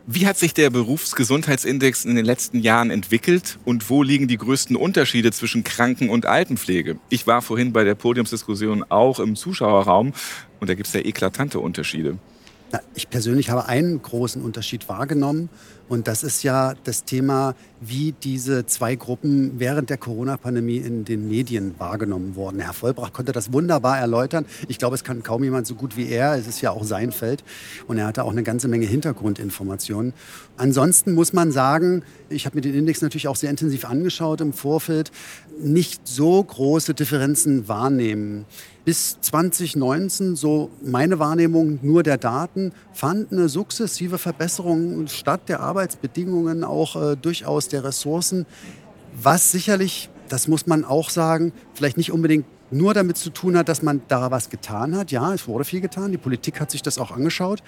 Wie 0.08 0.26
hat 0.26 0.38
sich 0.38 0.56
der 0.56 0.72
Berufsgesundheitsindex 0.72 2.06
in 2.06 2.16
den 2.16 2.26
letzten 2.26 2.60
Jahren 2.60 2.90
entwickelt 2.90 3.60
und 3.66 3.90
wo 3.92 4.02
liegen 4.02 4.28
die 4.28 4.38
größten 4.38 4.76
Unterschiede 4.76 5.32
zwischen 5.32 5.64
Kranken- 5.64 6.10
und 6.10 6.26
Altenpflege? 6.26 6.98
Ich 7.10 7.28
war 7.28 7.44
vorhin 7.44 7.72
bei 7.72 7.84
der 7.84 7.94
Podiumsdiskussion 7.94 8.84
auch 8.90 9.20
im 9.20 9.36
Zuschauerraum 9.36 10.14
und 10.60 10.70
da 10.70 10.74
gibt 10.74 10.88
es 10.88 10.94
ja 10.94 11.02
eklatante 11.02 11.60
Unterschiede. 11.60 12.18
Na, 12.71 12.79
ich 12.95 13.10
persönlich 13.10 13.49
habe 13.49 13.65
einen 13.65 14.01
großen 14.01 14.41
Unterschied 14.41 14.88
wahrgenommen. 14.88 15.49
Und 15.89 16.07
das 16.07 16.23
ist 16.23 16.41
ja 16.43 16.73
das 16.86 17.03
Thema, 17.03 17.53
wie 17.81 18.13
diese 18.23 18.65
zwei 18.65 18.95
Gruppen 18.95 19.60
während 19.60 19.89
der 19.89 19.97
Corona-Pandemie 19.97 20.77
in 20.77 21.03
den 21.03 21.27
Medien 21.27 21.75
wahrgenommen 21.79 22.36
wurden. 22.36 22.62
Herr 22.62 22.71
Vollbracht 22.71 23.12
konnte 23.12 23.34
das 23.34 23.51
wunderbar 23.51 23.99
erläutern. 23.99 24.45
Ich 24.69 24.77
glaube, 24.77 24.95
es 24.95 25.03
kann 25.03 25.21
kaum 25.21 25.43
jemand 25.43 25.67
so 25.67 25.75
gut 25.75 25.97
wie 25.97 26.07
er. 26.07 26.36
Es 26.36 26.47
ist 26.47 26.62
ja 26.62 26.71
auch 26.71 26.86
sein 26.86 27.12
Feld. 27.12 27.43
Und 27.88 27.97
er 27.97 28.07
hatte 28.07 28.23
auch 28.23 28.31
eine 28.31 28.43
ganze 28.43 28.69
Menge 28.69 28.86
Hintergrundinformationen. 28.86 30.13
Ansonsten 30.55 31.13
muss 31.13 31.34
man 31.34 31.51
sagen, 31.51 32.03
ich 32.29 32.45
habe 32.45 32.55
mir 32.55 32.62
den 32.62 32.73
Index 32.73 33.01
natürlich 33.01 33.27
auch 33.27 33.36
sehr 33.36 33.49
intensiv 33.49 33.84
angeschaut 33.84 34.39
im 34.39 34.53
Vorfeld, 34.53 35.12
nicht 35.62 36.07
so 36.07 36.41
große 36.41 36.93
Differenzen 36.93 37.67
wahrnehmen 37.67 38.45
bis 38.84 39.20
2019, 39.22 40.36
so 40.36 40.72
meine 40.82 41.20
Wahrnehmung 41.20 41.80
nur 41.82 42.04
der 42.04 42.17
Daten, 42.17 42.72
fand 42.94 43.32
eine 43.32 43.50
sukzessive 43.50 44.17
Verbesserung 44.17 45.08
statt 45.08 45.50
der 45.50 45.60
Arbeitsbedingungen, 45.60 46.63
auch 46.63 46.96
äh, 46.96 47.15
durchaus 47.15 47.67
der 47.67 47.84
Ressourcen, 47.84 48.46
was 49.13 49.52
sicherlich, 49.52 50.10
das 50.30 50.48
muss 50.48 50.67
man 50.67 50.84
auch 50.84 51.10
sagen, 51.10 51.54
vielleicht 51.74 51.98
nicht 51.98 52.12
unbedingt 52.12 52.46
nur 52.72 52.94
damit 52.94 53.17
zu 53.17 53.30
tun 53.30 53.58
hat, 53.58 53.67
dass 53.70 53.82
man 53.82 54.02
da 54.08 54.32
was 54.32 54.50
getan 54.50 54.96
hat. 54.96 55.12
Ja, 55.12 55.34
es 55.34 55.48
wurde 55.48 55.65
viel 55.65 55.82
getan, 55.82 56.12
die 56.12 56.17
Politik 56.17 56.60
hat 56.60 56.72
sich 56.72 56.82
das 56.82 56.98
auch 56.98 57.12
angeschaut. 57.12 57.62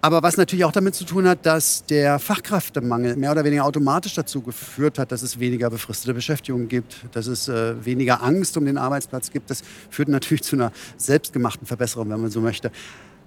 Aber 0.00 0.22
was 0.22 0.36
natürlich 0.36 0.64
auch 0.64 0.72
damit 0.72 0.94
zu 0.94 1.04
tun 1.04 1.26
hat, 1.26 1.44
dass 1.44 1.84
der 1.84 2.20
Fachkräftemangel 2.20 3.16
mehr 3.16 3.32
oder 3.32 3.42
weniger 3.42 3.64
automatisch 3.64 4.14
dazu 4.14 4.42
geführt 4.42 4.96
hat, 4.96 5.10
dass 5.10 5.22
es 5.22 5.40
weniger 5.40 5.70
befristete 5.70 6.14
Beschäftigung 6.14 6.68
gibt, 6.68 7.04
dass 7.12 7.26
es 7.26 7.48
äh, 7.48 7.84
weniger 7.84 8.22
Angst 8.22 8.56
um 8.56 8.64
den 8.64 8.78
Arbeitsplatz 8.78 9.32
gibt. 9.32 9.50
Das 9.50 9.62
führt 9.90 10.08
natürlich 10.08 10.42
zu 10.44 10.54
einer 10.54 10.70
selbstgemachten 10.96 11.66
Verbesserung, 11.66 12.10
wenn 12.10 12.20
man 12.20 12.30
so 12.30 12.40
möchte. 12.40 12.70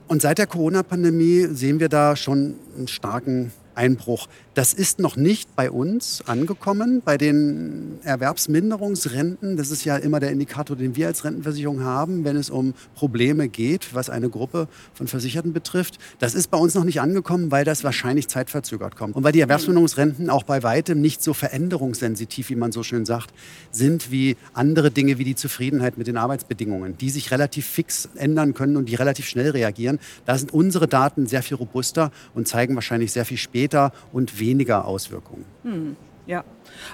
Und 0.08 0.22
seit 0.22 0.38
der 0.38 0.48
Corona-Pandemie 0.48 1.48
sehen 1.52 1.82
wir 1.82 1.90
da 1.90 2.16
schon 2.16 2.56
einen 2.78 2.88
starken 2.88 3.52
Einbruch. 3.82 4.28
Das 4.54 4.74
ist 4.74 5.00
noch 5.00 5.16
nicht 5.16 5.56
bei 5.56 5.72
uns 5.72 6.24
angekommen, 6.28 7.02
bei 7.04 7.18
den 7.18 8.00
Erwerbsminderungsrenten. 8.04 9.58
Das 9.58 9.72
ist 9.72 9.86
ja 9.86 9.98
immer 9.98 10.20
der 10.20 10.32
Indikator, 10.32 10.76
den 10.76 10.96
wir 10.96 11.08
als 11.08 11.24
Rentenversicherung 11.24 11.84
haben, 11.84 12.24
wenn 12.24 12.36
es 12.36 12.52
um 12.52 12.76
Probleme 12.94 13.48
geht, 13.48 13.96
was 13.96 14.12
eine 14.12 14.30
Gruppe 14.30 14.68
von 14.94 15.08
Versicherten 15.08 15.54
betrifft. 15.54 15.98
Das 16.20 16.36
ist 16.36 16.52
bei 16.52 16.58
uns 16.58 16.76
noch 16.76 16.84
nicht 16.84 17.02
angekommen, 17.02 17.50
weil 17.50 17.66
das 17.66 17.84
wahrscheinlich 17.84 18.28
zeitverzögert 18.28 18.96
kommt. 18.96 19.16
Und 19.16 19.24
weil 19.24 19.32
die 19.32 19.40
Erwerbsminderungsrenten 19.40 20.30
auch 20.30 20.44
bei 20.44 20.62
weitem 20.62 21.02
nicht 21.02 21.24
so 21.24 21.34
veränderungssensitiv, 21.34 22.50
wie 22.50 22.56
man 22.56 22.72
so 22.72 22.84
schön 22.84 23.06
sagt, 23.06 23.34
sind 23.72 24.12
wie 24.12 24.38
andere 24.54 24.92
Dinge 24.92 25.18
wie 25.18 25.24
die 25.24 25.36
Zufriedenheit 25.36 25.98
mit 25.98 26.06
den 26.06 26.18
Arbeitsbedingungen, 26.18 26.98
die 26.98 27.10
sich 27.10 27.32
relativ 27.32 27.66
fix 27.66 28.10
ändern 28.16 28.54
können 28.54 28.78
und 28.78 28.90
die 28.90 28.96
relativ 28.96 29.26
schnell 29.26 29.50
reagieren. 29.50 29.98
Da 30.26 30.38
sind 30.38 30.54
unsere 30.54 30.88
Daten 30.88 31.26
sehr 31.26 31.42
viel 31.42 31.58
robuster 31.58 32.12
und 32.36 32.48
zeigen 32.48 32.76
wahrscheinlich 32.76 33.12
sehr 33.12 33.26
viel 33.26 33.38
später 33.38 33.71
und 34.12 34.40
weniger 34.40 34.86
Auswirkungen. 34.86 35.46
Hm, 35.64 35.96
ja. 36.26 36.44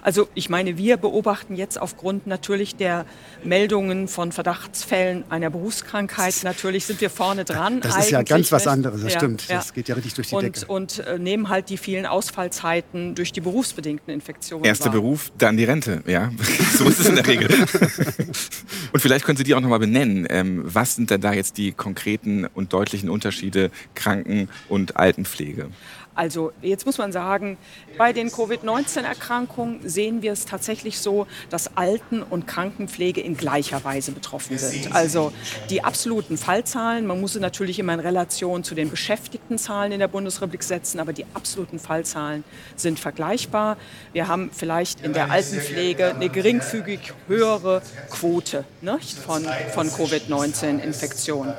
Also 0.01 0.27
ich 0.33 0.49
meine, 0.49 0.77
wir 0.77 0.97
beobachten 0.97 1.55
jetzt 1.55 1.79
aufgrund 1.79 2.27
natürlich 2.27 2.75
der 2.75 3.05
Meldungen 3.43 4.07
von 4.07 4.31
Verdachtsfällen 4.31 5.23
einer 5.29 5.49
Berufskrankheit, 5.49 6.35
natürlich 6.43 6.85
sind 6.85 7.01
wir 7.01 7.09
vorne 7.09 7.45
dran. 7.45 7.81
Das 7.81 7.97
ist 7.97 8.11
ja 8.11 8.23
ganz 8.23 8.51
was 8.51 8.67
anderes, 8.67 9.01
das 9.01 9.13
ja, 9.13 9.19
stimmt. 9.19 9.47
Ja. 9.47 9.57
Das 9.57 9.73
geht 9.73 9.87
ja 9.87 9.95
richtig 9.95 10.13
durch 10.15 10.29
die 10.29 10.35
und, 10.35 10.43
Decke. 10.43 10.65
Und 10.67 10.99
äh, 10.99 11.19
nehmen 11.19 11.49
halt 11.49 11.69
die 11.69 11.77
vielen 11.77 12.05
Ausfallzeiten 12.05 13.15
durch 13.15 13.31
die 13.31 13.41
berufsbedingten 13.41 14.13
Infektionen 14.13 14.65
Erster 14.65 14.85
wahr. 14.85 14.93
Beruf, 14.93 15.31
dann 15.37 15.57
die 15.57 15.65
Rente, 15.65 16.03
ja. 16.07 16.31
so 16.77 16.85
ist 16.85 16.99
es 16.99 17.07
in 17.07 17.15
der 17.15 17.27
Regel. 17.27 17.47
und 18.91 18.99
vielleicht 18.99 19.25
können 19.25 19.37
Sie 19.37 19.43
die 19.43 19.53
auch 19.55 19.61
nochmal 19.61 19.79
benennen. 19.79 20.25
Ähm, 20.29 20.61
was 20.65 20.95
sind 20.95 21.11
denn 21.11 21.21
da 21.21 21.33
jetzt 21.33 21.57
die 21.57 21.71
konkreten 21.71 22.45
und 22.45 22.73
deutlichen 22.73 23.09
Unterschiede 23.09 23.71
Kranken- 23.95 24.49
und 24.69 24.97
Altenpflege? 24.97 25.69
Also 26.17 26.51
jetzt 26.63 26.87
muss 26.87 26.97
man 26.97 27.11
sagen, 27.11 27.57
bei 27.95 28.11
den 28.11 28.31
Covid-19-Erkrankungen 28.31 29.87
sehen 29.87 30.23
wir 30.23 30.31
es 30.33 30.45
tatsächlich 30.45 30.99
so, 30.99 31.27
dass 31.51 31.77
Alten- 31.77 32.23
und 32.23 32.47
Krankenpflege 32.47 33.21
in 33.21 33.37
gleicher 33.37 33.83
Weise 33.83 34.11
betroffen 34.11 34.57
sind. 34.57 34.95
Also 34.95 35.31
die 35.69 35.83
absoluten 35.83 36.37
Fallzahlen, 36.37 37.05
man 37.05 37.21
muss 37.21 37.33
sie 37.33 37.39
natürlich 37.39 37.77
immer 37.77 37.93
in 37.93 37.99
Relation 37.99 38.63
zu 38.63 38.73
den 38.73 38.89
Beschäftigtenzahlen 38.89 39.91
in 39.91 39.99
der 39.99 40.07
Bundesrepublik 40.07 40.63
setzen, 40.63 40.99
aber 40.99 41.13
die 41.13 41.25
absoluten 41.35 41.77
Fallzahlen 41.77 42.43
sind 42.75 42.99
vergleichbar. 42.99 43.77
Wir 44.11 44.27
haben 44.27 44.49
vielleicht 44.51 45.01
in 45.01 45.13
der 45.13 45.29
Altenpflege 45.29 46.15
eine 46.15 46.29
geringfügig 46.29 47.13
höhere 47.27 47.83
Quote 48.09 48.65
nicht, 48.81 49.19
von, 49.19 49.45
von 49.73 49.87
Covid-19-Infektionen. 49.87 51.53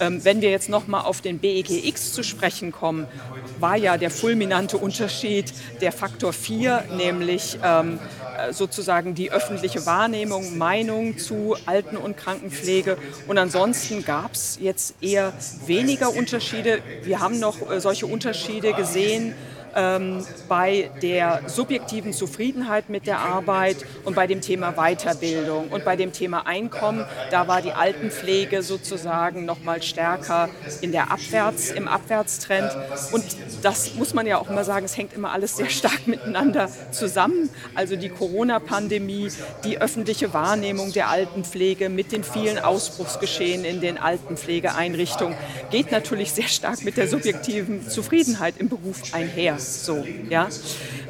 Ähm, 0.00 0.24
wenn 0.24 0.40
wir 0.40 0.50
jetzt 0.50 0.68
noch 0.68 0.86
mal 0.86 1.00
auf 1.00 1.20
den 1.20 1.38
BEGX 1.38 2.12
zu 2.12 2.22
sprechen 2.22 2.72
kommen, 2.72 3.06
war 3.60 3.76
ja 3.76 3.96
der 3.96 4.10
fulminante 4.10 4.78
Unterschied 4.78 5.52
der 5.80 5.92
Faktor 5.92 6.32
4, 6.32 6.84
nämlich 6.96 7.58
ähm, 7.62 7.98
äh, 8.38 8.52
sozusagen 8.52 9.14
die 9.14 9.30
öffentliche 9.32 9.84
Wahrnehmung, 9.86 10.56
Meinung 10.56 11.18
zu 11.18 11.56
Alten- 11.66 11.96
und 11.96 12.16
Krankenpflege. 12.16 12.96
Und 13.26 13.38
ansonsten 13.38 14.04
gab 14.04 14.34
es 14.34 14.58
jetzt 14.60 14.94
eher 15.02 15.32
weniger 15.66 16.14
Unterschiede. 16.14 16.80
Wir 17.02 17.20
haben 17.20 17.40
noch 17.40 17.70
äh, 17.70 17.80
solche 17.80 18.06
Unterschiede 18.06 18.72
gesehen 18.74 19.34
ähm, 19.74 20.24
bei 20.48 20.90
der 21.02 21.42
subjektiven 21.46 22.12
Zufriedenheit 22.12 22.88
mit 22.88 23.06
der 23.06 23.20
Arbeit 23.20 23.76
und 24.04 24.14
bei 24.14 24.26
dem 24.26 24.40
Thema 24.40 24.72
Weiterbildung 24.72 25.68
und 25.68 25.84
bei 25.84 25.96
dem 25.96 26.12
Thema 26.12 26.46
Einkommen. 26.46 27.04
Da 27.30 27.48
war 27.48 27.62
die 27.62 27.72
Altenpflege 27.72 28.62
sozusagen 28.62 29.44
noch 29.44 29.62
mal 29.62 29.82
stärker 29.82 30.48
in 30.80 30.92
der 30.92 31.10
Abwärts, 31.10 31.70
im 31.70 31.88
Abwärtstrend. 31.88 32.70
Und 33.12 33.24
das 33.62 33.94
muss 33.94 34.14
man 34.14 34.26
ja 34.26 34.38
auch 34.38 34.48
immer 34.48 34.64
sagen, 34.64 34.84
es 34.84 34.96
hängt 34.96 35.12
immer 35.12 35.32
alles 35.32 35.56
sehr 35.56 35.70
stark 35.70 36.06
miteinander 36.06 36.70
zusammen. 36.90 37.50
Also 37.74 37.96
die 37.96 38.08
Corona-Pandemie, 38.08 39.30
die 39.64 39.80
öffentliche 39.80 40.32
Wahrnehmung 40.32 40.92
der 40.92 41.08
Altenpflege 41.08 41.88
mit 41.88 42.12
den 42.12 42.24
vielen 42.24 42.58
Ausbruchsgeschehen 42.58 43.64
in 43.64 43.80
den 43.80 43.98
Altenpflegeeinrichtungen 43.98 45.36
geht 45.70 45.92
natürlich 45.92 46.32
sehr 46.32 46.48
stark 46.48 46.84
mit 46.84 46.96
der 46.96 47.08
subjektiven 47.08 47.88
Zufriedenheit 47.88 48.54
im 48.58 48.68
Beruf 48.68 49.14
einher. 49.14 49.57
So, 49.58 50.06
ja. 50.28 50.48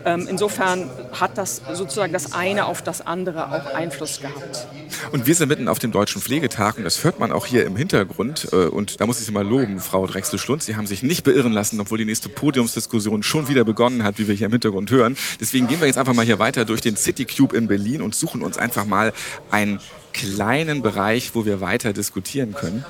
Ähm, 0.04 0.26
insofern 0.28 0.88
hat 1.12 1.36
das 1.36 1.60
sozusagen 1.72 2.12
das 2.12 2.32
eine 2.32 2.66
auf 2.66 2.82
das 2.82 3.06
andere 3.06 3.48
auch 3.48 3.74
Einfluss 3.74 4.20
gehabt. 4.20 4.66
Und 5.12 5.26
wir 5.26 5.34
sind 5.34 5.48
mitten 5.48 5.68
auf 5.68 5.78
dem 5.78 5.92
Deutschen 5.92 6.22
Pflegetag 6.22 6.78
und 6.78 6.84
das 6.84 7.04
hört 7.04 7.18
man 7.18 7.32
auch 7.32 7.46
hier 7.46 7.66
im 7.66 7.76
Hintergrund. 7.76 8.48
Äh, 8.52 8.66
und 8.66 9.00
da 9.00 9.06
muss 9.06 9.20
ich 9.20 9.26
Sie 9.26 9.32
mal 9.32 9.46
loben, 9.46 9.80
Frau 9.80 10.06
Drechsel-Schlunz. 10.06 10.66
Sie 10.66 10.76
haben 10.76 10.86
sich 10.86 11.02
nicht 11.02 11.24
beirren 11.24 11.52
lassen, 11.52 11.80
obwohl 11.80 11.98
die 11.98 12.04
nächste 12.04 12.28
Podiumsdiskussion 12.28 13.22
schon 13.22 13.48
wieder 13.48 13.64
begonnen 13.64 14.04
hat, 14.04 14.18
wie 14.18 14.28
wir 14.28 14.34
hier 14.34 14.46
im 14.46 14.52
Hintergrund 14.52 14.90
hören. 14.90 15.16
Deswegen 15.40 15.66
gehen 15.66 15.80
wir 15.80 15.86
jetzt 15.86 15.98
einfach 15.98 16.14
mal 16.14 16.24
hier 16.24 16.38
weiter 16.38 16.64
durch 16.64 16.80
den 16.80 16.96
City 16.96 17.24
Cube 17.24 17.56
in 17.56 17.66
Berlin 17.68 18.02
und 18.02 18.14
suchen 18.14 18.42
uns 18.42 18.56
einfach 18.56 18.86
mal 18.86 19.12
einen 19.50 19.80
kleinen 20.12 20.82
Bereich, 20.82 21.34
wo 21.34 21.44
wir 21.44 21.60
weiter 21.60 21.92
diskutieren 21.92 22.54
können. 22.54 22.84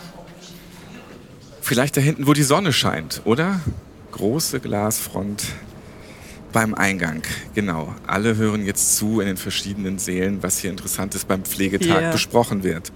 Vielleicht 1.60 1.96
da 1.96 2.00
hinten, 2.00 2.26
wo 2.26 2.32
die 2.32 2.42
Sonne 2.42 2.72
scheint, 2.72 3.22
oder? 3.24 3.60
Große 4.12 4.60
Glasfront 4.60 5.44
beim 6.52 6.74
Eingang, 6.74 7.22
genau. 7.54 7.94
Alle 8.06 8.36
hören 8.36 8.64
jetzt 8.64 8.96
zu 8.96 9.20
in 9.20 9.26
den 9.26 9.36
verschiedenen 9.36 9.98
Sälen, 9.98 10.42
was 10.42 10.58
hier 10.58 10.70
Interessantes 10.70 11.24
beim 11.24 11.44
Pflegetag 11.44 12.00
yeah. 12.00 12.12
besprochen 12.12 12.62
wird. 12.62 12.90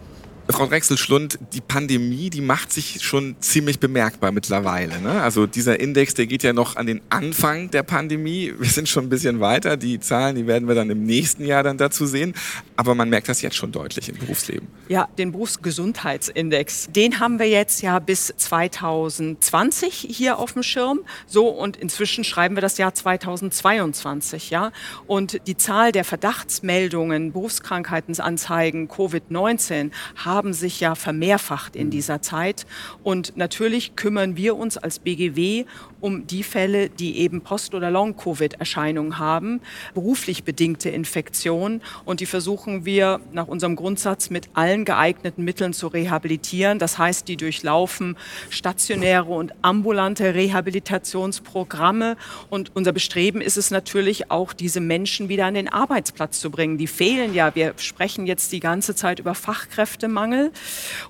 Frau 0.52 0.66
Drechsel-Schlund, 0.66 1.38
die 1.52 1.60
Pandemie, 1.60 2.30
die 2.30 2.40
macht 2.40 2.72
sich 2.72 3.02
schon 3.02 3.36
ziemlich 3.40 3.80
bemerkbar 3.80 4.32
mittlerweile. 4.32 5.00
Ne? 5.00 5.22
Also 5.22 5.46
dieser 5.46 5.80
Index, 5.80 6.14
der 6.14 6.26
geht 6.26 6.42
ja 6.42 6.52
noch 6.52 6.76
an 6.76 6.86
den 6.86 7.00
Anfang 7.08 7.70
der 7.70 7.82
Pandemie. 7.82 8.52
Wir 8.58 8.68
sind 8.68 8.88
schon 8.88 9.06
ein 9.06 9.08
bisschen 9.08 9.40
weiter. 9.40 9.76
Die 9.76 10.00
Zahlen, 10.00 10.36
die 10.36 10.46
werden 10.46 10.68
wir 10.68 10.74
dann 10.74 10.90
im 10.90 11.04
nächsten 11.04 11.44
Jahr 11.44 11.62
dann 11.62 11.78
dazu 11.78 12.06
sehen. 12.06 12.34
Aber 12.76 12.94
man 12.94 13.08
merkt 13.08 13.28
das 13.28 13.40
jetzt 13.42 13.56
schon 13.56 13.72
deutlich 13.72 14.08
im 14.08 14.18
Berufsleben. 14.18 14.68
Ja, 14.88 15.08
den 15.18 15.32
Berufsgesundheitsindex, 15.32 16.88
den 16.90 17.20
haben 17.20 17.38
wir 17.38 17.48
jetzt 17.48 17.82
ja 17.82 17.98
bis 17.98 18.32
2020 18.36 20.06
hier 20.10 20.38
auf 20.38 20.52
dem 20.52 20.62
Schirm. 20.62 21.00
So, 21.26 21.48
und 21.48 21.76
inzwischen 21.76 22.24
schreiben 22.24 22.56
wir 22.56 22.62
das 22.62 22.78
Jahr 22.78 22.94
2022. 22.94 24.50
Ja? 24.50 24.72
Und 25.06 25.46
die 25.46 25.56
Zahl 25.56 25.92
der 25.92 26.04
Verdachtsmeldungen, 26.04 27.32
Berufskrankheitensanzeigen, 27.32 28.88
Covid-19 28.88 29.90
haben 30.16 30.41
haben 30.42 30.54
sich 30.54 30.80
ja 30.80 30.96
vermehrfacht 30.96 31.76
in 31.76 31.88
dieser 31.90 32.20
Zeit. 32.20 32.66
Und 33.04 33.36
natürlich 33.36 33.94
kümmern 33.94 34.36
wir 34.36 34.56
uns 34.56 34.76
als 34.76 34.98
BGW 34.98 35.66
um 36.00 36.26
die 36.26 36.42
Fälle, 36.42 36.90
die 36.90 37.18
eben 37.18 37.42
Post- 37.42 37.74
oder 37.74 37.92
Long-Covid-Erscheinungen 37.92 39.20
haben, 39.20 39.60
beruflich 39.94 40.42
bedingte 40.42 40.90
Infektionen. 40.90 41.80
Und 42.04 42.18
die 42.18 42.26
versuchen 42.26 42.84
wir 42.84 43.20
nach 43.32 43.46
unserem 43.46 43.76
Grundsatz 43.76 44.30
mit 44.30 44.48
allen 44.54 44.84
geeigneten 44.84 45.44
Mitteln 45.44 45.72
zu 45.72 45.86
rehabilitieren. 45.86 46.80
Das 46.80 46.98
heißt, 46.98 47.28
die 47.28 47.36
durchlaufen 47.36 48.16
stationäre 48.50 49.30
und 49.30 49.52
ambulante 49.62 50.34
Rehabilitationsprogramme. 50.34 52.16
Und 52.50 52.72
unser 52.74 52.90
Bestreben 52.90 53.40
ist 53.40 53.56
es 53.56 53.70
natürlich 53.70 54.28
auch, 54.32 54.52
diese 54.52 54.80
Menschen 54.80 55.28
wieder 55.28 55.46
an 55.46 55.54
den 55.54 55.68
Arbeitsplatz 55.68 56.40
zu 56.40 56.50
bringen. 56.50 56.78
Die 56.78 56.88
fehlen 56.88 57.32
ja. 57.32 57.54
Wir 57.54 57.74
sprechen 57.76 58.26
jetzt 58.26 58.50
die 58.50 58.58
ganze 58.58 58.96
Zeit 58.96 59.20
über 59.20 59.36
Fachkräftemangel. 59.36 60.21
Fachkräftemangel 60.22 60.52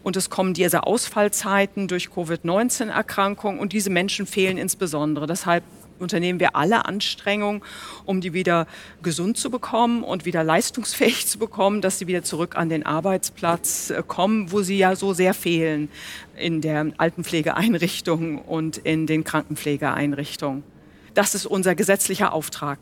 und 0.03 0.17
es 0.17 0.31
kommen 0.31 0.55
diese 0.55 0.85
Ausfallzeiten 0.85 1.89
durch 1.89 2.11
Covid-19-Erkrankungen 2.11 3.59
und 3.59 3.73
diese 3.73 3.91
Menschen 3.91 4.27
fehlen 4.27 4.57
insbesondere. 4.57 5.27
Deshalb 5.27 5.65
unternehmen 5.99 6.41
wir 6.41 6.57
alle 6.57 6.85
Anstrengungen, 6.87 7.63
um 8.05 8.21
die 8.21 8.33
wieder 8.33 8.67
gesund 9.03 9.37
zu 9.37 9.51
bekommen 9.51 10.03
und 10.03 10.25
wieder 10.25 10.43
leistungsfähig 10.43 11.27
zu 11.27 11.39
bekommen, 11.39 11.81
dass 11.81 11.99
sie 11.99 12.07
wieder 12.07 12.25
zurück 12.25 12.57
an 12.57 12.69
den 12.69 12.85
Arbeitsplatz 12.85 13.91
äh, 13.91 14.03
kommen, 14.07 14.51
wo 14.51 14.63
sie 14.63 14.79
ja 14.79 14.97
so 14.97 15.13
sehr 15.13 15.35
fehlen 15.35 15.89
in 16.37 16.61
der 16.61 16.87
Altenpflegeeinrichtung 16.97 18.39
und 18.39 18.79
in 18.79 19.07
den 19.07 19.23
Krankenpflegeeinrichtungen. 19.23 20.72
Das 21.15 21.35
ist 21.35 21.45
unser 21.45 21.75
gesetzlicher 21.75 22.33
Auftrag. 22.33 22.79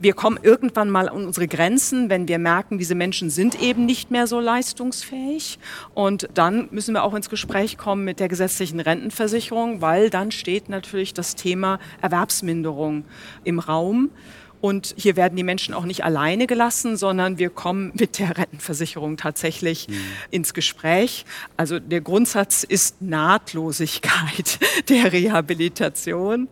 Wir 0.00 0.14
kommen 0.14 0.38
irgendwann 0.42 0.88
mal 0.88 1.08
an 1.10 1.26
unsere 1.26 1.46
Grenzen, 1.46 2.08
wenn 2.08 2.26
wir 2.26 2.38
merken, 2.38 2.78
diese 2.78 2.94
Menschen 2.94 3.28
sind 3.28 3.60
eben 3.60 3.84
nicht 3.84 4.10
mehr 4.10 4.26
so 4.26 4.40
leistungsfähig. 4.40 5.58
Und 5.92 6.28
dann 6.32 6.68
müssen 6.70 6.94
wir 6.94 7.04
auch 7.04 7.14
ins 7.14 7.28
Gespräch 7.28 7.76
kommen 7.76 8.04
mit 8.04 8.18
der 8.18 8.28
gesetzlichen 8.28 8.80
Rentenversicherung, 8.80 9.82
weil 9.82 10.08
dann 10.08 10.30
steht 10.30 10.70
natürlich 10.70 11.12
das 11.12 11.34
Thema 11.34 11.78
Erwerbsminderung 12.00 13.04
im 13.44 13.58
Raum. 13.58 14.10
Und 14.60 14.94
hier 14.96 15.16
werden 15.16 15.36
die 15.36 15.42
Menschen 15.42 15.74
auch 15.74 15.84
nicht 15.84 16.04
alleine 16.04 16.46
gelassen, 16.46 16.96
sondern 16.96 17.38
wir 17.38 17.50
kommen 17.50 17.92
mit 17.94 18.18
der 18.18 18.36
Rentenversicherung 18.36 19.16
tatsächlich 19.16 19.88
mhm. 19.88 19.94
ins 20.30 20.54
Gespräch. 20.54 21.24
Also 21.56 21.78
der 21.78 22.00
Grundsatz 22.00 22.64
ist 22.64 23.00
Nahtlosigkeit 23.02 24.58
der 24.88 25.12
Rehabilitation. 25.12 26.48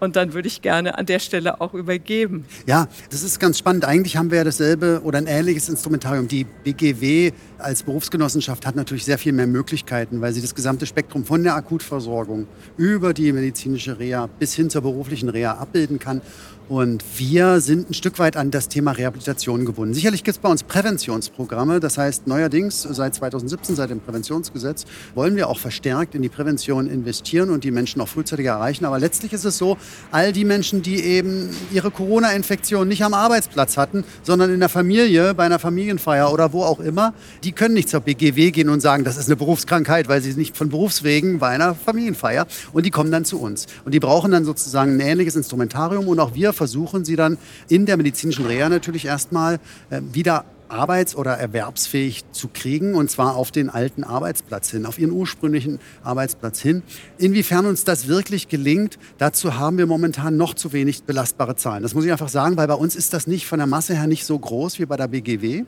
Und 0.00 0.16
dann 0.16 0.32
würde 0.32 0.48
ich 0.48 0.62
gerne 0.62 0.98
an 0.98 1.06
der 1.06 1.18
Stelle 1.18 1.60
auch 1.60 1.74
übergeben. 1.74 2.44
Ja, 2.66 2.88
das 3.10 3.22
ist 3.22 3.38
ganz 3.40 3.58
spannend. 3.58 3.84
Eigentlich 3.84 4.16
haben 4.16 4.30
wir 4.30 4.38
ja 4.38 4.44
dasselbe 4.44 5.00
oder 5.04 5.18
ein 5.18 5.26
ähnliches 5.26 5.68
Instrumentarium. 5.68 6.28
Die 6.28 6.44
BGW 6.44 7.32
als 7.58 7.82
Berufsgenossenschaft 7.82 8.66
hat 8.66 8.76
natürlich 8.76 9.04
sehr 9.04 9.18
viel 9.18 9.32
mehr 9.32 9.46
Möglichkeiten, 9.46 10.20
weil 10.20 10.32
sie 10.32 10.40
das 10.40 10.54
gesamte 10.54 10.86
Spektrum 10.86 11.24
von 11.24 11.42
der 11.42 11.54
Akutversorgung 11.54 12.46
über 12.76 13.12
die 13.12 13.32
medizinische 13.32 13.98
Reha 13.98 14.28
bis 14.38 14.54
hin 14.54 14.70
zur 14.70 14.82
beruflichen 14.82 15.28
Reha 15.28 15.52
abbilden 15.54 15.98
kann. 15.98 16.22
Und 16.68 17.02
wir 17.16 17.60
sind 17.60 17.88
ein 17.88 17.94
Stück 17.94 18.18
weit 18.18 18.36
an 18.36 18.50
das 18.50 18.68
Thema 18.68 18.92
Rehabilitation 18.92 19.64
gebunden. 19.64 19.94
Sicherlich 19.94 20.22
gibt 20.22 20.36
es 20.36 20.42
bei 20.42 20.50
uns 20.50 20.62
Präventionsprogramme. 20.62 21.80
Das 21.80 21.96
heißt, 21.96 22.26
neuerdings 22.26 22.82
seit 22.82 23.14
2017, 23.14 23.74
seit 23.74 23.88
dem 23.88 24.00
Präventionsgesetz, 24.00 24.84
wollen 25.14 25.34
wir 25.36 25.48
auch 25.48 25.58
verstärkt 25.58 26.14
in 26.14 26.20
die 26.20 26.28
Prävention 26.28 26.86
investieren 26.90 27.48
und 27.48 27.64
die 27.64 27.70
Menschen 27.70 28.02
auch 28.02 28.08
frühzeitig 28.08 28.44
erreichen. 28.44 28.84
Aber 28.84 28.98
letztlich 28.98 29.32
ist 29.32 29.46
es 29.46 29.56
so, 29.56 29.78
all 30.12 30.34
die 30.34 30.44
Menschen, 30.44 30.82
die 30.82 31.02
eben 31.02 31.48
ihre 31.72 31.90
Corona-Infektion 31.90 32.86
nicht 32.86 33.02
am 33.02 33.14
Arbeitsplatz 33.14 33.78
hatten, 33.78 34.04
sondern 34.22 34.52
in 34.52 34.60
der 34.60 34.68
Familie, 34.68 35.32
bei 35.32 35.44
einer 35.44 35.58
Familienfeier 35.58 36.30
oder 36.30 36.52
wo 36.52 36.64
auch 36.64 36.80
immer, 36.80 37.14
die 37.44 37.47
können 37.52 37.74
nicht 37.74 37.88
zur 37.88 38.00
BGW 38.00 38.50
gehen 38.50 38.68
und 38.68 38.80
sagen, 38.80 39.04
das 39.04 39.16
ist 39.16 39.26
eine 39.26 39.36
Berufskrankheit, 39.36 40.08
weil 40.08 40.20
sie 40.20 40.32
nicht 40.34 40.56
von 40.56 40.68
Berufswegen 40.68 41.38
bei 41.38 41.48
einer 41.48 41.74
Familienfeier. 41.74 42.46
Und 42.72 42.86
die 42.86 42.90
kommen 42.90 43.10
dann 43.10 43.24
zu 43.24 43.40
uns. 43.40 43.66
Und 43.84 43.92
die 43.92 44.00
brauchen 44.00 44.30
dann 44.30 44.44
sozusagen 44.44 44.96
ein 44.96 45.00
ähnliches 45.00 45.36
Instrumentarium. 45.36 46.08
Und 46.08 46.20
auch 46.20 46.34
wir 46.34 46.52
versuchen 46.52 47.04
sie 47.04 47.16
dann 47.16 47.38
in 47.68 47.86
der 47.86 47.96
medizinischen 47.96 48.46
Reha 48.46 48.68
natürlich 48.68 49.06
erstmal 49.06 49.60
äh, 49.90 50.00
wieder 50.12 50.44
arbeits- 50.68 51.14
oder 51.14 51.32
erwerbsfähig 51.32 52.24
zu 52.32 52.48
kriegen 52.48 52.94
und 52.94 53.10
zwar 53.10 53.36
auf 53.36 53.50
den 53.50 53.70
alten 53.70 54.04
Arbeitsplatz 54.04 54.70
hin, 54.70 54.86
auf 54.86 54.98
ihren 54.98 55.12
ursprünglichen 55.12 55.78
Arbeitsplatz 56.02 56.60
hin. 56.60 56.82
Inwiefern 57.18 57.66
uns 57.66 57.84
das 57.84 58.08
wirklich 58.08 58.48
gelingt, 58.48 58.98
dazu 59.18 59.56
haben 59.56 59.78
wir 59.78 59.86
momentan 59.86 60.36
noch 60.36 60.54
zu 60.54 60.72
wenig 60.72 61.04
belastbare 61.04 61.56
Zahlen. 61.56 61.82
Das 61.82 61.94
muss 61.94 62.04
ich 62.04 62.12
einfach 62.12 62.28
sagen, 62.28 62.56
weil 62.56 62.68
bei 62.68 62.74
uns 62.74 62.96
ist 62.96 63.12
das 63.12 63.26
nicht 63.26 63.46
von 63.46 63.58
der 63.58 63.66
Masse 63.66 63.94
her 63.94 64.06
nicht 64.06 64.24
so 64.24 64.38
groß 64.38 64.78
wie 64.78 64.86
bei 64.86 64.96
der 64.96 65.08
BGW. 65.08 65.64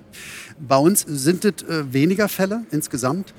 Bei 0.59 0.77
uns 0.77 1.05
sind 1.07 1.45
es 1.45 1.63
äh, 1.63 1.93
weniger 1.93 2.29
Fälle 2.29 2.63
insgesamt. 2.71 3.35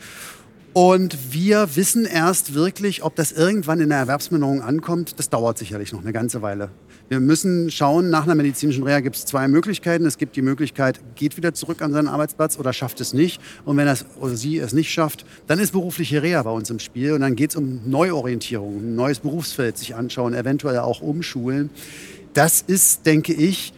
Und 0.73 1.33
wir 1.33 1.75
wissen 1.75 2.05
erst 2.05 2.53
wirklich, 2.53 3.03
ob 3.03 3.15
das 3.17 3.33
irgendwann 3.33 3.81
in 3.81 3.89
der 3.89 3.97
Erwerbsminderung 3.97 4.61
ankommt. 4.61 5.19
Das 5.19 5.29
dauert 5.29 5.57
sicherlich 5.57 5.91
noch 5.91 6.01
eine 6.01 6.13
ganze 6.13 6.41
Weile. 6.41 6.69
Wir 7.09 7.19
müssen 7.19 7.69
schauen, 7.69 8.09
nach 8.09 8.23
einer 8.23 8.35
medizinischen 8.35 8.83
Reha 8.83 9.01
gibt 9.01 9.17
es 9.17 9.25
zwei 9.25 9.49
Möglichkeiten. 9.49 10.05
Es 10.05 10.17
gibt 10.17 10.37
die 10.37 10.41
Möglichkeit, 10.41 11.01
geht 11.15 11.35
wieder 11.35 11.53
zurück 11.53 11.81
an 11.81 11.91
seinen 11.91 12.07
Arbeitsplatz 12.07 12.57
oder 12.57 12.71
schafft 12.71 13.01
es 13.01 13.13
nicht. 13.13 13.41
Und 13.65 13.75
wenn 13.75 13.85
er 13.85 13.97
oder 14.21 14.37
sie 14.37 14.59
es 14.59 14.71
nicht 14.71 14.91
schafft, 14.91 15.25
dann 15.47 15.59
ist 15.59 15.73
berufliche 15.73 16.23
Reha 16.23 16.41
bei 16.43 16.51
uns 16.51 16.69
im 16.69 16.79
Spiel. 16.79 17.11
Und 17.11 17.19
dann 17.19 17.35
geht 17.35 17.49
es 17.49 17.57
um 17.57 17.81
Neuorientierung, 17.89 18.77
ein 18.77 18.95
neues 18.95 19.19
Berufsfeld 19.19 19.77
sich 19.77 19.93
anschauen, 19.93 20.33
eventuell 20.33 20.79
auch 20.79 21.01
umschulen. 21.01 21.69
Das 22.33 22.61
ist, 22.61 23.05
denke 23.05 23.33
ich, 23.33 23.73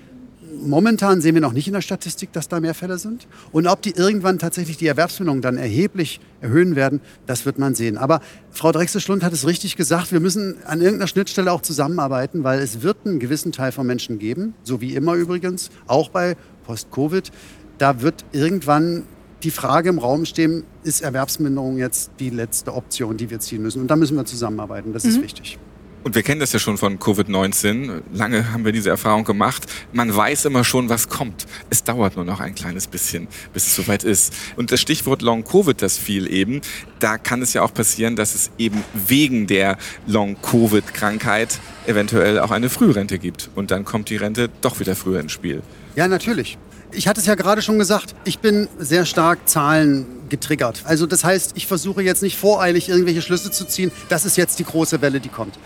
momentan 0.61 1.21
sehen 1.21 1.35
wir 1.35 1.41
noch 1.41 1.53
nicht 1.53 1.67
in 1.67 1.73
der 1.73 1.81
Statistik, 1.81 2.31
dass 2.31 2.47
da 2.47 2.59
mehr 2.59 2.73
Fälle 2.73 2.97
sind. 2.97 3.27
Und 3.51 3.67
ob 3.67 3.81
die 3.81 3.91
irgendwann 3.91 4.39
tatsächlich 4.39 4.77
die 4.77 4.87
Erwerbsbindung 4.87 5.41
dann 5.41 5.57
erheblich 5.57 6.19
erhöhen 6.41 6.75
werden, 6.75 7.01
das 7.25 7.45
wird 7.45 7.59
man 7.59 7.75
sehen. 7.75 7.97
Aber 7.97 8.21
Frau 8.51 8.71
Drechsel-Schlund 8.71 9.23
hat 9.23 9.33
es 9.33 9.47
richtig 9.47 9.75
gesagt, 9.75 10.11
wir 10.11 10.19
müssen 10.19 10.55
an 10.65 10.81
irgendeiner 10.81 11.07
Schnittstelle 11.07 11.51
auch 11.51 11.61
zusammenarbeiten, 11.61 12.43
weil 12.43 12.59
es 12.59 12.81
wird 12.81 12.97
einen 13.05 13.19
gewissen 13.19 13.51
Teil 13.51 13.71
von 13.71 13.87
Menschen 13.87 14.19
geben, 14.19 14.53
so 14.63 14.81
wie 14.81 14.95
immer 14.95 15.15
übrigens, 15.15 15.69
auch 15.87 16.09
bei 16.09 16.35
Post-Covid. 16.65 17.31
Da 17.77 18.01
wird 18.01 18.25
irgendwann 18.31 19.03
die 19.43 19.51
Frage 19.51 19.89
im 19.89 19.99
Raum 19.99 20.25
stehen, 20.25 20.63
ist 20.83 21.01
Erwerbsminderung 21.01 21.77
jetzt 21.77 22.11
die 22.19 22.29
letzte 22.29 22.73
Option, 22.73 23.17
die 23.17 23.29
wir 23.29 23.39
ziehen 23.39 23.61
müssen? 23.61 23.81
Und 23.81 23.87
da 23.89 23.95
müssen 23.95 24.15
wir 24.15 24.25
zusammenarbeiten, 24.25 24.93
das 24.93 25.03
mhm. 25.03 25.09
ist 25.09 25.21
wichtig. 25.21 25.59
Und 26.03 26.15
wir 26.15 26.23
kennen 26.23 26.41
das 26.41 26.51
ja 26.51 26.59
schon 26.59 26.77
von 26.77 26.99
Covid-19. 26.99 28.01
Lange 28.13 28.51
haben 28.51 28.65
wir 28.65 28.73
diese 28.73 28.89
Erfahrung 28.89 29.23
gemacht. 29.23 29.65
Man 29.93 30.13
weiß 30.13 30.45
immer 30.45 30.65
schon, 30.65 30.89
was 30.89 31.07
kommt. 31.07 31.47
Es 31.69 31.83
dauert 31.83 32.17
nur 32.17 32.25
noch 32.25 32.41
ein 32.41 32.55
kleines 32.55 32.87
bisschen, 32.87 33.29
bis 33.53 33.67
es 33.67 33.75
soweit 33.75 34.03
ist. 34.03 34.33
Und 34.57 34.73
das 34.73 34.81
Stichwort 34.81 35.21
Long-Covid, 35.21 35.81
das 35.81 35.97
fiel 35.97 36.29
eben. 36.29 36.59
Da 36.99 37.17
kann 37.17 37.41
es 37.41 37.53
ja 37.53 37.61
auch 37.61 37.73
passieren, 37.73 38.17
dass 38.17 38.35
es 38.35 38.51
eben 38.57 38.83
wegen 38.93 39.47
der 39.47 39.77
Long-Covid-Krankheit 40.05 41.59
eventuell 41.87 42.39
auch 42.39 42.51
eine 42.51 42.69
Frührente 42.69 43.17
gibt. 43.17 43.49
Und 43.55 43.71
dann 43.71 43.85
kommt 43.85 44.09
die 44.09 44.17
Rente 44.17 44.49
doch 44.59 44.81
wieder 44.81 44.97
früher 44.97 45.21
ins 45.21 45.31
Spiel. 45.31 45.61
Ja, 45.95 46.09
natürlich. 46.09 46.57
Ich 46.95 47.08
hatte 47.08 47.19
es 47.19 47.25
ja 47.25 47.36
gerade 47.36 47.62
schon 47.62 47.79
gesagt, 47.79 48.15
ich 48.23 48.39
bin 48.39 48.67
sehr 48.77 49.06
stark 49.06 49.47
Zahlen 49.49 50.06
getriggert. 50.29 50.82
Also 50.86 51.06
das 51.06 51.23
heißt, 51.23 51.51
ich 51.56 51.67
versuche 51.67 52.01
jetzt 52.01 52.23
nicht 52.23 52.38
voreilig 52.38 52.89
irgendwelche 52.89 53.21
Schlüsse 53.21 53.51
zu 53.51 53.65
ziehen. 53.65 53.91
Das 54.10 54.25
ist 54.25 54.38
jetzt 54.38 54.60
die 54.60 54.63
große 54.63 55.01
Welle, 55.01 55.19
die 55.19 55.29
kommt. 55.29 55.58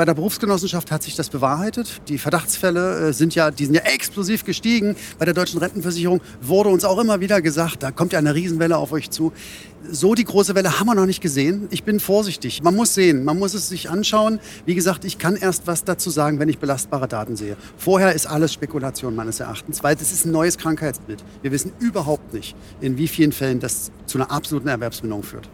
Bei 0.00 0.06
der 0.06 0.14
Berufsgenossenschaft 0.14 0.90
hat 0.92 1.02
sich 1.02 1.14
das 1.14 1.28
bewahrheitet. 1.28 2.00
Die 2.08 2.16
Verdachtsfälle 2.16 3.08
äh, 3.08 3.12
sind 3.12 3.34
ja, 3.34 3.50
die 3.50 3.66
sind 3.66 3.74
ja 3.74 3.82
explosiv 3.82 4.46
gestiegen. 4.46 4.96
Bei 5.18 5.26
der 5.26 5.34
deutschen 5.34 5.60
Rentenversicherung 5.60 6.22
wurde 6.40 6.70
uns 6.70 6.86
auch 6.86 6.98
immer 6.98 7.20
wieder 7.20 7.42
gesagt, 7.42 7.82
da 7.82 7.90
kommt 7.90 8.14
ja 8.14 8.18
eine 8.18 8.34
Riesenwelle 8.34 8.78
auf 8.78 8.92
euch 8.92 9.10
zu. 9.10 9.30
So 9.90 10.14
die 10.14 10.24
große 10.24 10.54
Welle 10.54 10.80
haben 10.80 10.86
wir 10.86 10.94
noch 10.94 11.04
nicht 11.04 11.20
gesehen. 11.20 11.68
Ich 11.70 11.84
bin 11.84 12.00
vorsichtig. 12.00 12.62
Man 12.62 12.76
muss 12.76 12.94
sehen, 12.94 13.24
man 13.24 13.38
muss 13.38 13.52
es 13.52 13.68
sich 13.68 13.90
anschauen. 13.90 14.40
Wie 14.64 14.74
gesagt, 14.74 15.04
ich 15.04 15.18
kann 15.18 15.36
erst 15.36 15.66
was 15.66 15.84
dazu 15.84 16.08
sagen, 16.08 16.38
wenn 16.38 16.48
ich 16.48 16.58
belastbare 16.58 17.06
Daten 17.06 17.36
sehe. 17.36 17.58
Vorher 17.76 18.14
ist 18.14 18.24
alles 18.24 18.54
Spekulation 18.54 19.14
meines 19.14 19.38
Erachtens, 19.38 19.84
weil 19.84 19.96
das 19.96 20.12
ist 20.12 20.24
ein 20.24 20.32
neues 20.32 20.56
Krankheitsbild. 20.56 21.22
Wir 21.42 21.52
wissen 21.52 21.72
überhaupt 21.78 22.32
nicht, 22.32 22.56
in 22.80 22.96
wie 22.96 23.06
vielen 23.06 23.32
Fällen 23.32 23.60
das 23.60 23.90
zu 24.06 24.16
einer 24.16 24.30
absoluten 24.30 24.68
Erwerbsminderung 24.68 25.24
führt. 25.24 25.50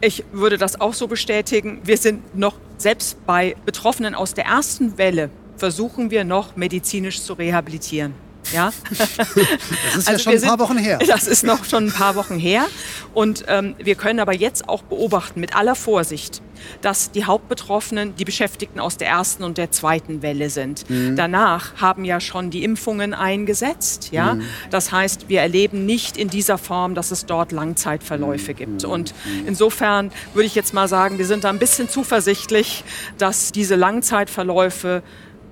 Ich 0.00 0.24
würde 0.32 0.58
das 0.58 0.80
auch 0.80 0.94
so 0.94 1.06
bestätigen. 1.06 1.80
Wir 1.84 1.96
sind 1.96 2.36
noch 2.36 2.54
selbst 2.78 3.24
bei 3.26 3.56
Betroffenen 3.64 4.14
aus 4.14 4.34
der 4.34 4.46
ersten 4.46 4.98
Welle 4.98 5.30
versuchen 5.56 6.10
wir 6.10 6.24
noch 6.24 6.56
medizinisch 6.56 7.20
zu 7.22 7.34
rehabilitieren. 7.34 8.14
Ja? 8.52 8.72
Das 8.98 9.96
ist 9.96 10.08
also 10.08 10.12
ja 10.12 10.18
schon 10.18 10.32
ein 10.34 10.42
paar 10.42 10.58
Wochen 10.58 10.78
her. 10.78 10.98
Das 11.06 11.26
ist 11.26 11.44
noch 11.44 11.64
schon 11.64 11.86
ein 11.86 11.92
paar 11.92 12.14
Wochen 12.16 12.38
her. 12.38 12.66
Und 13.14 13.44
ähm, 13.48 13.74
wir 13.78 13.94
können 13.94 14.20
aber 14.20 14.34
jetzt 14.34 14.68
auch 14.68 14.82
beobachten, 14.82 15.40
mit 15.40 15.56
aller 15.56 15.74
Vorsicht, 15.74 16.42
dass 16.82 17.10
die 17.10 17.24
Hauptbetroffenen 17.24 18.14
die 18.16 18.24
Beschäftigten 18.24 18.80
aus 18.80 18.96
der 18.96 19.08
ersten 19.08 19.44
und 19.44 19.58
der 19.58 19.70
zweiten 19.70 20.22
Welle 20.22 20.50
sind. 20.50 20.88
Mhm. 20.88 21.16
Danach 21.16 21.80
haben 21.80 22.04
ja 22.04 22.20
schon 22.20 22.50
die 22.50 22.64
Impfungen 22.64 23.14
eingesetzt. 23.14 24.10
Ja? 24.12 24.34
Mhm. 24.34 24.42
Das 24.70 24.92
heißt, 24.92 25.28
wir 25.28 25.40
erleben 25.40 25.86
nicht 25.86 26.16
in 26.16 26.28
dieser 26.28 26.58
Form, 26.58 26.94
dass 26.94 27.10
es 27.10 27.26
dort 27.26 27.52
Langzeitverläufe 27.52 28.52
mhm. 28.52 28.56
gibt. 28.56 28.84
Und 28.84 29.14
mhm. 29.24 29.48
insofern 29.48 30.12
würde 30.34 30.46
ich 30.46 30.54
jetzt 30.54 30.74
mal 30.74 30.88
sagen, 30.88 31.18
wir 31.18 31.26
sind 31.26 31.44
da 31.44 31.50
ein 31.50 31.58
bisschen 31.58 31.88
zuversichtlich, 31.88 32.84
dass 33.18 33.52
diese 33.52 33.76
Langzeitverläufe 33.76 35.02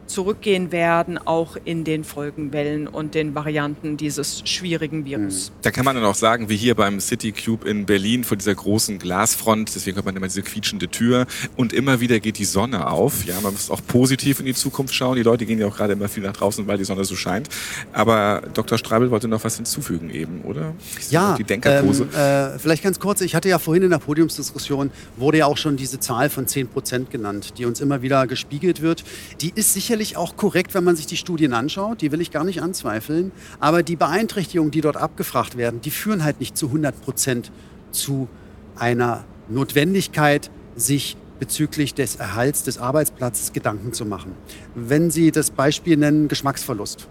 zurückgehen 0.09 0.73
werden, 0.73 1.19
auch 1.19 1.57
in 1.65 1.85
den 1.85 2.05
Folgenwellen 2.05 2.89
und 2.89 3.15
den 3.15 3.35
Varianten 3.35 3.97
dieses 3.97 4.43
schwierigen 4.45 5.05
Virus. 5.05 5.49
Hm. 5.49 5.55
Da 5.63 5.71
kann 5.71 5.85
man 5.85 5.97
dann 5.97 6.05
auch 6.05 6.15
sagen, 6.15 6.49
wie 6.49 6.57
hier 6.57 6.75
beim 6.75 7.01
City 7.01 7.33
Cube 7.33 7.69
in 7.69 7.87
Berlin 7.87 8.25
vor 8.25 8.37
dieser 8.37 8.55
großen 8.55 8.99
Glasfront, 8.99 9.75
deswegen 9.75 9.97
hat 9.97 10.05
man 10.05 10.17
immer 10.17 10.27
diese 10.27 10.43
quietschende 10.43 10.89
Tür 10.89 11.27
und 11.57 11.73
immer 11.73 12.01
wieder 12.01 12.21
geht 12.21 12.39
die 12.39 12.45
Sonne 12.45 12.91
auf. 12.91 13.25
Ja, 13.25 13.41
man 13.41 13.53
muss 13.53 13.71
auch 13.71 13.81
positiv 13.87 14.41
in 14.41 14.47
die 14.47 14.55
Zukunft 14.55 14.95
schauen. 14.95 15.17
Die 15.17 15.23
Leute 15.23 15.47
gehen 15.47 15.59
ja 15.59 15.67
auch 15.67 15.77
gerade 15.77 15.93
immer 15.93 16.09
viel 16.09 16.23
nach 16.23 16.33
draußen, 16.33 16.67
weil 16.67 16.79
die 16.79 16.85
Sonne 16.85 17.05
so 17.05 17.17
scheint. 17.17 17.49
Aber 17.93 18.43
Dr. 18.55 18.79
Streibel 18.79 19.11
wollte 19.11 19.29
noch 19.29 19.45
was 19.45 19.57
hinzufügen 19.57 20.11
eben, 20.11 20.43
oder? 20.43 20.75
Ja, 21.11 21.35
die 21.37 21.45
Denkerpose. 21.45 22.09
Ähm, 22.15 22.55
äh, 22.55 22.59
vielleicht 22.59 22.83
ganz 22.83 22.99
kurz. 22.99 23.21
Ich 23.21 23.35
hatte 23.35 23.49
ja 23.49 23.59
vorhin 23.59 23.85
in 23.85 23.91
der 23.91 23.99
Podiumsdiskussion 23.99 24.91
wurde 25.17 25.39
ja 25.39 25.47
auch 25.47 25.57
schon 25.57 25.77
diese 25.77 26.01
Zahl 26.01 26.31
von 26.31 26.47
10 26.47 26.69
Prozent 26.69 27.11
genannt, 27.11 27.55
die 27.59 27.65
uns 27.65 27.81
immer 27.81 28.03
wieder 28.03 28.27
gespiegelt 28.27 28.83
wird. 28.83 29.05
Die 29.41 29.53
ist 29.55 29.75
sicherlich 29.75 29.98
sicherlich 29.99 30.17
auch 30.17 30.37
korrekt, 30.37 30.75
wenn 30.75 30.85
man 30.85 30.95
sich 30.95 31.07
die 31.07 31.17
Studien 31.17 31.53
anschaut. 31.53 32.01
Die 32.03 32.13
will 32.13 32.21
ich 32.21 32.31
gar 32.31 32.45
nicht 32.45 32.63
anzweifeln. 32.63 33.33
Aber 33.59 33.83
die 33.83 33.97
Beeinträchtigungen, 33.97 34.71
die 34.71 34.81
dort 34.81 34.97
abgefragt 34.97 35.57
werden, 35.57 35.81
die 35.81 35.91
führen 35.91 36.23
halt 36.23 36.39
nicht 36.41 36.57
zu 36.57 36.67
100 36.67 37.01
Prozent 37.01 37.51
zu 37.91 38.29
einer 38.77 39.25
Notwendigkeit, 39.49 40.51
sich 40.77 41.17
bezüglich 41.41 41.95
des 41.95 42.17
Erhalts 42.17 42.63
des 42.63 42.79
Arbeitsplatzes 42.79 43.53
Gedanken 43.53 43.93
zu 43.93 44.05
machen. 44.05 44.33
Wenn 44.75 45.11
Sie 45.11 45.33
das 45.33 45.51
Beispiel 45.51 45.97
nennen, 45.97 46.29
Geschmacksverlust. 46.29 47.09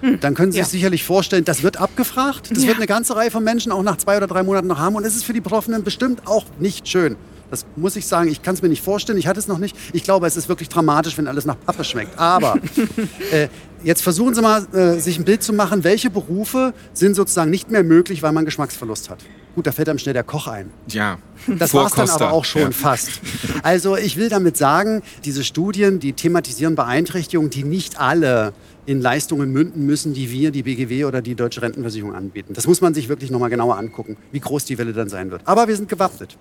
Hm, 0.00 0.20
dann 0.20 0.34
können 0.34 0.52
Sie 0.52 0.58
ja. 0.58 0.64
sich 0.64 0.72
sicherlich 0.72 1.04
vorstellen, 1.04 1.44
das 1.44 1.62
wird 1.62 1.76
abgefragt. 1.76 2.50
Das 2.50 2.62
ja. 2.62 2.68
wird 2.68 2.78
eine 2.78 2.86
ganze 2.86 3.16
Reihe 3.16 3.30
von 3.30 3.44
Menschen 3.44 3.70
auch 3.70 3.82
nach 3.82 3.98
zwei 3.98 4.16
oder 4.16 4.26
drei 4.26 4.42
Monaten 4.42 4.66
noch 4.66 4.78
haben. 4.78 4.96
Und 4.96 5.04
es 5.04 5.14
ist 5.14 5.24
für 5.24 5.34
die 5.34 5.42
Betroffenen 5.42 5.84
bestimmt 5.84 6.26
auch 6.26 6.46
nicht 6.58 6.88
schön. 6.88 7.16
Das 7.50 7.66
muss 7.76 7.96
ich 7.96 8.06
sagen, 8.06 8.30
ich 8.30 8.42
kann 8.42 8.54
es 8.54 8.62
mir 8.62 8.68
nicht 8.68 8.82
vorstellen. 8.82 9.18
Ich 9.18 9.26
hatte 9.26 9.40
es 9.40 9.48
noch 9.48 9.58
nicht. 9.58 9.76
Ich 9.92 10.04
glaube, 10.04 10.26
es 10.26 10.36
ist 10.36 10.48
wirklich 10.48 10.68
dramatisch, 10.68 11.18
wenn 11.18 11.26
alles 11.26 11.44
nach 11.44 11.56
Pappe 11.58 11.84
schmeckt. 11.84 12.18
Aber 12.18 12.56
äh, 13.32 13.48
jetzt 13.82 14.02
versuchen 14.02 14.34
Sie 14.34 14.40
mal, 14.40 14.66
äh, 14.72 15.00
sich 15.00 15.18
ein 15.18 15.24
Bild 15.24 15.42
zu 15.42 15.52
machen, 15.52 15.84
welche 15.84 16.10
Berufe 16.10 16.72
sind 16.92 17.16
sozusagen 17.16 17.50
nicht 17.50 17.70
mehr 17.70 17.82
möglich, 17.82 18.22
weil 18.22 18.32
man 18.32 18.44
Geschmacksverlust 18.44 19.10
hat. 19.10 19.18
Gut, 19.56 19.66
da 19.66 19.72
fällt 19.72 19.88
einem 19.88 19.98
schnell 19.98 20.14
der 20.14 20.22
Koch 20.22 20.46
ein. 20.46 20.70
Ja. 20.88 21.18
Das 21.58 21.74
war 21.74 21.86
es 21.86 21.92
dann 21.92 22.08
aber 22.08 22.32
auch 22.32 22.44
schon 22.44 22.62
ja. 22.62 22.70
fast. 22.70 23.10
Also 23.62 23.96
ich 23.96 24.16
will 24.16 24.28
damit 24.28 24.56
sagen, 24.56 25.02
diese 25.24 25.44
Studien, 25.44 26.00
die 26.00 26.12
thematisieren 26.12 26.76
Beeinträchtigungen, 26.76 27.50
die 27.50 27.64
nicht 27.64 28.00
alle 28.00 28.52
in 28.86 29.00
Leistungen 29.00 29.52
münden 29.52 29.84
müssen, 29.84 30.14
die 30.14 30.30
wir, 30.30 30.50
die 30.50 30.62
BGW 30.62 31.04
oder 31.04 31.20
die 31.20 31.34
Deutsche 31.34 31.62
Rentenversicherung 31.62 32.14
anbieten. 32.14 32.54
Das 32.54 32.66
muss 32.66 32.80
man 32.80 32.94
sich 32.94 33.08
wirklich 33.08 33.30
nochmal 33.30 33.50
genauer 33.50 33.76
angucken, 33.76 34.16
wie 34.32 34.40
groß 34.40 34.64
die 34.64 34.78
Welle 34.78 34.92
dann 34.92 35.08
sein 35.08 35.30
wird. 35.30 35.42
Aber 35.44 35.68
wir 35.68 35.76
sind 35.76 35.88
gewappnet. 35.88 36.36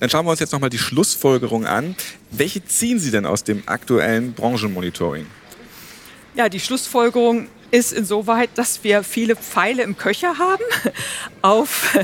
Dann 0.00 0.10
schauen 0.10 0.26
wir 0.26 0.30
uns 0.30 0.40
jetzt 0.40 0.52
nochmal 0.52 0.70
die 0.70 0.78
Schlussfolgerung 0.78 1.66
an. 1.66 1.96
Welche 2.30 2.64
ziehen 2.64 2.98
Sie 2.98 3.10
denn 3.10 3.26
aus 3.26 3.44
dem 3.44 3.62
aktuellen 3.66 4.32
Branchenmonitoring? 4.32 5.26
Ja, 6.34 6.48
die 6.48 6.60
Schlussfolgerung 6.60 7.48
ist 7.70 7.92
insoweit, 7.92 8.50
dass 8.54 8.82
wir 8.84 9.02
viele 9.02 9.36
Pfeile 9.36 9.82
im 9.82 9.96
Köcher 9.96 10.38
haben, 10.38 10.62
auf 11.42 11.96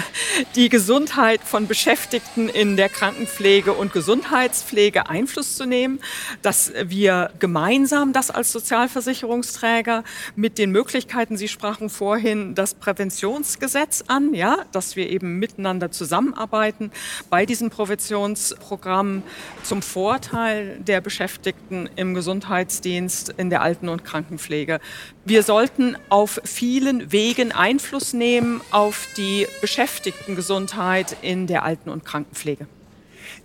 die 0.57 0.69
Gesundheit 0.69 1.41
von 1.43 1.67
Beschäftigten 1.67 2.49
in 2.49 2.77
der 2.77 2.89
Krankenpflege 2.89 3.73
und 3.73 3.93
Gesundheitspflege 3.93 5.09
Einfluss 5.09 5.57
zu 5.57 5.65
nehmen, 5.65 6.01
dass 6.43 6.73
wir 6.85 7.31
gemeinsam 7.39 8.13
das 8.13 8.31
als 8.31 8.53
Sozialversicherungsträger 8.53 10.05
mit 10.37 10.59
den 10.59 10.71
Möglichkeiten, 10.71 11.37
Sie 11.37 11.49
sprachen 11.49 11.89
vorhin 11.89 12.55
das 12.55 12.75
Präventionsgesetz 12.75 14.05
an, 14.07 14.35
ja, 14.35 14.59
dass 14.73 14.97
wir 14.97 15.09
eben 15.09 15.39
miteinander 15.39 15.91
zusammenarbeiten 15.91 16.91
bei 17.31 17.47
diesem 17.47 17.71
Präventionsprogramm 17.71 19.23
zum 19.63 19.83
Vorteil 19.83 20.79
der 20.81 21.01
Beschäftigten 21.01 21.89
im 21.97 22.15
Gesundheitsdienst, 22.15 23.35
in 23.37 23.51
der 23.51 23.63
Alten- 23.63 23.89
und 23.89 24.05
Krankenpflege. 24.05 24.81
Wir 25.27 25.43
sollten 25.43 25.97
auf 26.11 26.39
vielen 26.45 27.11
Wegen 27.11 27.51
Einfluss 27.51 28.13
nehmen 28.13 28.61
auf 28.71 29.09
die 29.17 29.47
Beschäftigtengesundheit 29.63 31.17
in 31.23 31.47
der 31.47 31.63
Alten- 31.63 31.89
und 31.89 32.05
Krankenpflege. 32.05 32.67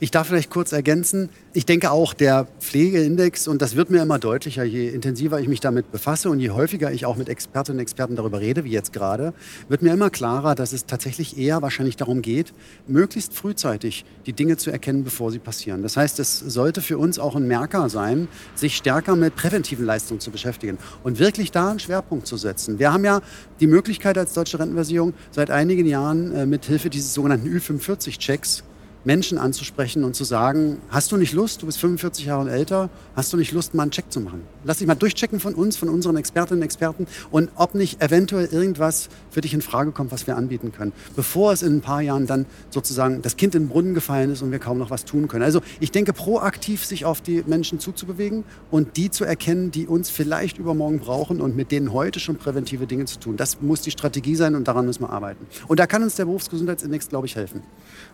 Ich 0.02 0.12
darf 0.12 0.28
vielleicht 0.28 0.50
kurz 0.50 0.72
ergänzen, 0.72 1.28
ich 1.52 1.66
denke 1.66 1.92
auch, 1.92 2.14
der 2.14 2.48
Pflegeindex, 2.62 3.50
und 3.50 3.62
das 3.62 3.76
wird 3.76 3.90
mir 3.90 4.02
immer 4.02 4.18
deutlicher, 4.18 4.64
je 4.64 4.88
intensiver 4.88 5.42
ich 5.42 5.50
mich 5.50 5.60
damit 5.60 5.92
befasse 5.92 6.30
und 6.30 6.40
je 6.40 6.52
häufiger 6.52 6.90
ich 6.94 7.06
auch 7.06 7.18
mit 7.18 7.28
Expertinnen 7.28 7.80
und 7.80 7.82
Experten 7.82 8.16
darüber 8.16 8.40
rede, 8.40 8.64
wie 8.64 8.72
jetzt 8.72 8.94
gerade, 8.94 9.34
wird 9.68 9.82
mir 9.82 9.92
immer 9.92 10.10
klarer, 10.10 10.56
dass 10.56 10.72
es 10.72 10.86
tatsächlich 10.86 11.38
eher 11.38 11.62
wahrscheinlich 11.62 11.98
darum 11.98 12.22
geht, 12.22 12.54
möglichst 12.88 13.34
frühzeitig 13.34 14.06
die 14.26 14.32
Dinge 14.32 14.56
zu 14.56 14.72
erkennen, 14.72 15.04
bevor 15.04 15.32
sie 15.32 15.40
passieren. 15.40 15.84
Das 15.84 15.98
heißt, 15.98 16.18
es 16.20 16.40
sollte 16.40 16.82
für 16.82 16.98
uns 16.98 17.20
auch 17.20 17.36
ein 17.36 17.46
Merker 17.46 17.90
sein, 17.90 18.30
sich 18.56 18.78
stärker 18.78 19.18
mit 19.18 19.36
präventiven 19.36 19.86
Leistungen 19.86 20.22
zu 20.22 20.32
beschäftigen 20.32 20.78
und 21.04 21.20
wirklich 21.20 21.52
da 21.52 21.72
einen 21.72 21.80
Schwerpunkt 21.80 22.26
zu 22.26 22.38
setzen. 22.38 22.80
Wir 22.80 22.94
haben 22.94 23.04
ja 23.04 23.20
die 23.60 23.68
Möglichkeit 23.68 24.18
als 24.18 24.34
Deutsche 24.34 24.60
Rentenversicherung 24.60 25.14
seit 25.32 25.52
einigen 25.52 25.86
Jahren 25.86 26.34
äh, 26.34 26.46
mit 26.46 26.64
Hilfe 26.64 26.90
dieses 26.90 27.14
sogenannten 27.14 27.50
Ü45-Checks 27.50 28.64
Menschen 29.10 29.40
anzusprechen 29.40 30.04
und 30.04 30.16
zu 30.16 30.24
sagen, 30.24 30.78
hast 30.90 31.12
du 31.12 31.18
nicht 31.18 31.34
Lust, 31.34 31.64
du 31.64 31.66
bist 31.66 31.80
45 31.80 32.28
Jahre 32.28 32.52
älter, 32.52 32.92
hast 33.16 33.34
du 33.34 33.38
nicht 33.38 33.52
Lust, 33.54 33.74
mal 33.74 33.82
einen 33.82 33.90
Check 33.90 34.12
zu 34.12 34.22
machen? 34.22 34.44
Lass 34.64 34.78
dich 34.78 34.86
mal 34.86 34.94
durchchecken 34.94 35.40
von 35.40 35.56
uns, 35.56 35.78
von 35.78 35.90
unseren 35.90 36.16
Expertinnen 36.16 36.60
und 36.60 36.64
Experten 36.64 37.08
und 37.32 37.50
ob 37.56 37.74
nicht 37.74 38.04
eventuell 38.04 38.46
irgendwas 38.52 39.10
für 39.32 39.42
dich 39.42 39.56
in 39.56 39.64
Frage 39.64 39.94
kommt, 39.94 40.12
was 40.12 40.28
wir 40.28 40.38
anbieten 40.38 40.72
können, 40.72 40.94
bevor 41.16 41.54
es 41.54 41.64
in 41.64 41.78
ein 41.78 41.82
paar 41.82 42.02
Jahren 42.02 42.28
dann 42.28 42.46
sozusagen 42.70 43.24
das 43.24 43.36
Kind 43.36 43.56
in 43.56 43.64
den 43.64 43.70
Brunnen 43.70 43.96
gefallen 43.96 44.30
ist 44.30 44.44
und 44.44 44.52
wir 44.52 44.60
kaum 44.60 44.78
noch 44.78 44.92
was 44.92 45.06
tun 45.06 45.28
können. 45.28 45.44
Also 45.44 45.62
ich 45.80 45.90
denke, 45.90 46.14
proaktiv 46.14 46.86
sich 46.86 47.06
auf 47.06 47.20
die 47.22 47.44
Menschen 47.48 47.80
zuzubewegen 47.80 48.44
und 48.70 48.96
die 48.96 49.10
zu 49.10 49.26
erkennen, 49.26 49.72
die 49.72 49.88
uns 49.88 50.12
vielleicht 50.12 50.60
übermorgen 50.60 51.00
brauchen 51.00 51.42
und 51.42 51.56
mit 51.56 51.72
denen 51.72 51.94
heute 51.94 52.20
schon 52.20 52.36
präventive 52.36 52.86
Dinge 52.86 53.06
zu 53.06 53.20
tun. 53.20 53.38
Das 53.38 53.60
muss 53.60 53.82
die 53.82 53.90
Strategie 53.90 54.36
sein 54.36 54.54
und 54.54 54.68
daran 54.68 54.86
müssen 54.86 55.02
wir 55.02 55.10
arbeiten. 55.10 55.48
Und 55.68 55.80
da 55.80 55.88
kann 55.88 56.04
uns 56.04 56.16
der 56.16 56.26
Berufsgesundheitsindex, 56.26 57.10
glaube 57.10 57.26
ich, 57.26 57.36
helfen. 57.36 57.64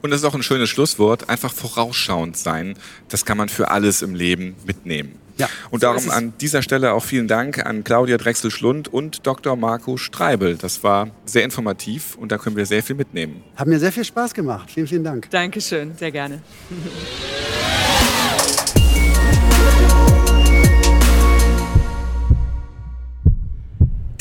Und 0.02 0.12
das 0.12 0.22
ist 0.22 0.26
auch 0.26 0.36
ein 0.36 0.44
schönes 0.44 0.70
Schlusswort, 0.86 1.30
einfach 1.30 1.52
vorausschauend 1.52 2.38
sein. 2.38 2.76
Das 3.10 3.26
kann 3.26 3.38
man 3.38 3.50
für 3.50 3.72
alles 3.72 4.04
im 4.04 4.14
Leben 4.14 4.56
mitnehmen. 4.68 5.18
Ja, 5.38 5.50
und 5.72 5.82
darum 5.82 6.00
so 6.00 6.12
an 6.12 6.34
dieser 6.40 6.62
Stelle 6.62 6.94
auch 6.94 7.04
vielen 7.04 7.28
Dank 7.28 7.66
an 7.66 7.84
Claudia 7.84 8.18
Drechsel-Schlund 8.18 8.88
und 8.88 9.26
Dr. 9.26 9.56
Marco 9.56 9.98
Streibel. 9.98 10.58
Das 10.58 10.84
war 10.84 11.10
sehr 11.26 11.44
informativ 11.44 12.16
und 12.16 12.32
da 12.32 12.38
können 12.38 12.56
wir 12.56 12.68
sehr 12.68 12.84
viel 12.84 12.96
mitnehmen. 12.96 13.44
Hat 13.56 13.68
mir 13.68 13.80
sehr 13.80 13.92
viel 13.92 14.06
Spaß 14.06 14.34
gemacht. 14.36 14.70
Vielen, 14.72 14.88
vielen 14.88 15.04
Dank. 15.04 15.28
Dankeschön, 15.32 15.98
sehr 15.98 16.12
gerne. 16.12 16.42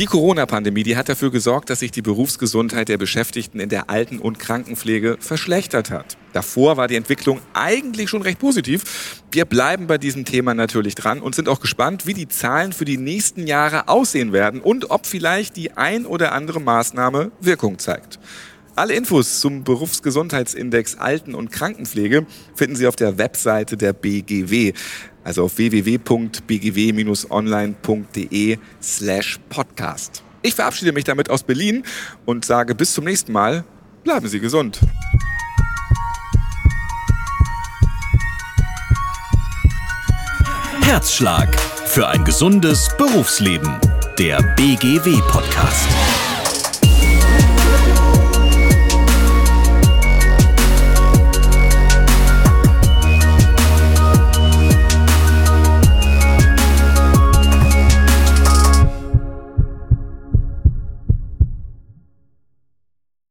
Die 0.00 0.06
Corona-Pandemie, 0.06 0.82
die 0.82 0.96
hat 0.96 1.08
dafür 1.08 1.30
gesorgt, 1.30 1.70
dass 1.70 1.78
sich 1.78 1.92
die 1.92 2.02
Berufsgesundheit 2.02 2.88
der 2.88 2.98
Beschäftigten 2.98 3.60
in 3.60 3.68
der 3.68 3.90
Alten- 3.90 4.18
und 4.18 4.40
Krankenpflege 4.40 5.18
verschlechtert 5.20 5.90
hat. 5.90 6.16
Davor 6.32 6.76
war 6.76 6.88
die 6.88 6.96
Entwicklung 6.96 7.40
eigentlich 7.52 8.10
schon 8.10 8.22
recht 8.22 8.40
positiv. 8.40 9.22
Wir 9.30 9.44
bleiben 9.44 9.86
bei 9.86 9.96
diesem 9.96 10.24
Thema 10.24 10.52
natürlich 10.52 10.96
dran 10.96 11.20
und 11.20 11.36
sind 11.36 11.48
auch 11.48 11.60
gespannt, 11.60 12.08
wie 12.08 12.14
die 12.14 12.26
Zahlen 12.26 12.72
für 12.72 12.84
die 12.84 12.96
nächsten 12.96 13.46
Jahre 13.46 13.86
aussehen 13.86 14.32
werden 14.32 14.60
und 14.60 14.90
ob 14.90 15.06
vielleicht 15.06 15.54
die 15.54 15.76
ein 15.76 16.06
oder 16.06 16.32
andere 16.32 16.60
Maßnahme 16.60 17.30
Wirkung 17.40 17.78
zeigt. 17.78 18.18
Alle 18.76 18.94
Infos 18.94 19.40
zum 19.40 19.62
Berufsgesundheitsindex 19.62 20.96
Alten- 20.96 21.36
und 21.36 21.52
Krankenpflege 21.52 22.26
finden 22.56 22.74
Sie 22.74 22.88
auf 22.88 22.96
der 22.96 23.18
Webseite 23.18 23.76
der 23.76 23.92
BGW, 23.92 24.72
also 25.22 25.44
auf 25.44 25.58
www.bgw-online.de 25.58 28.58
slash 28.82 29.38
podcast. 29.48 30.24
Ich 30.42 30.56
verabschiede 30.56 30.90
mich 30.92 31.04
damit 31.04 31.30
aus 31.30 31.44
Berlin 31.44 31.84
und 32.24 32.44
sage 32.44 32.74
bis 32.74 32.94
zum 32.94 33.04
nächsten 33.04 33.30
Mal. 33.32 33.62
Bleiben 34.02 34.26
Sie 34.26 34.40
gesund. 34.40 34.80
Herzschlag 40.82 41.54
für 41.86 42.08
ein 42.08 42.24
gesundes 42.24 42.88
Berufsleben. 42.98 43.70
Der 44.18 44.42
BGW-Podcast. 44.56 45.88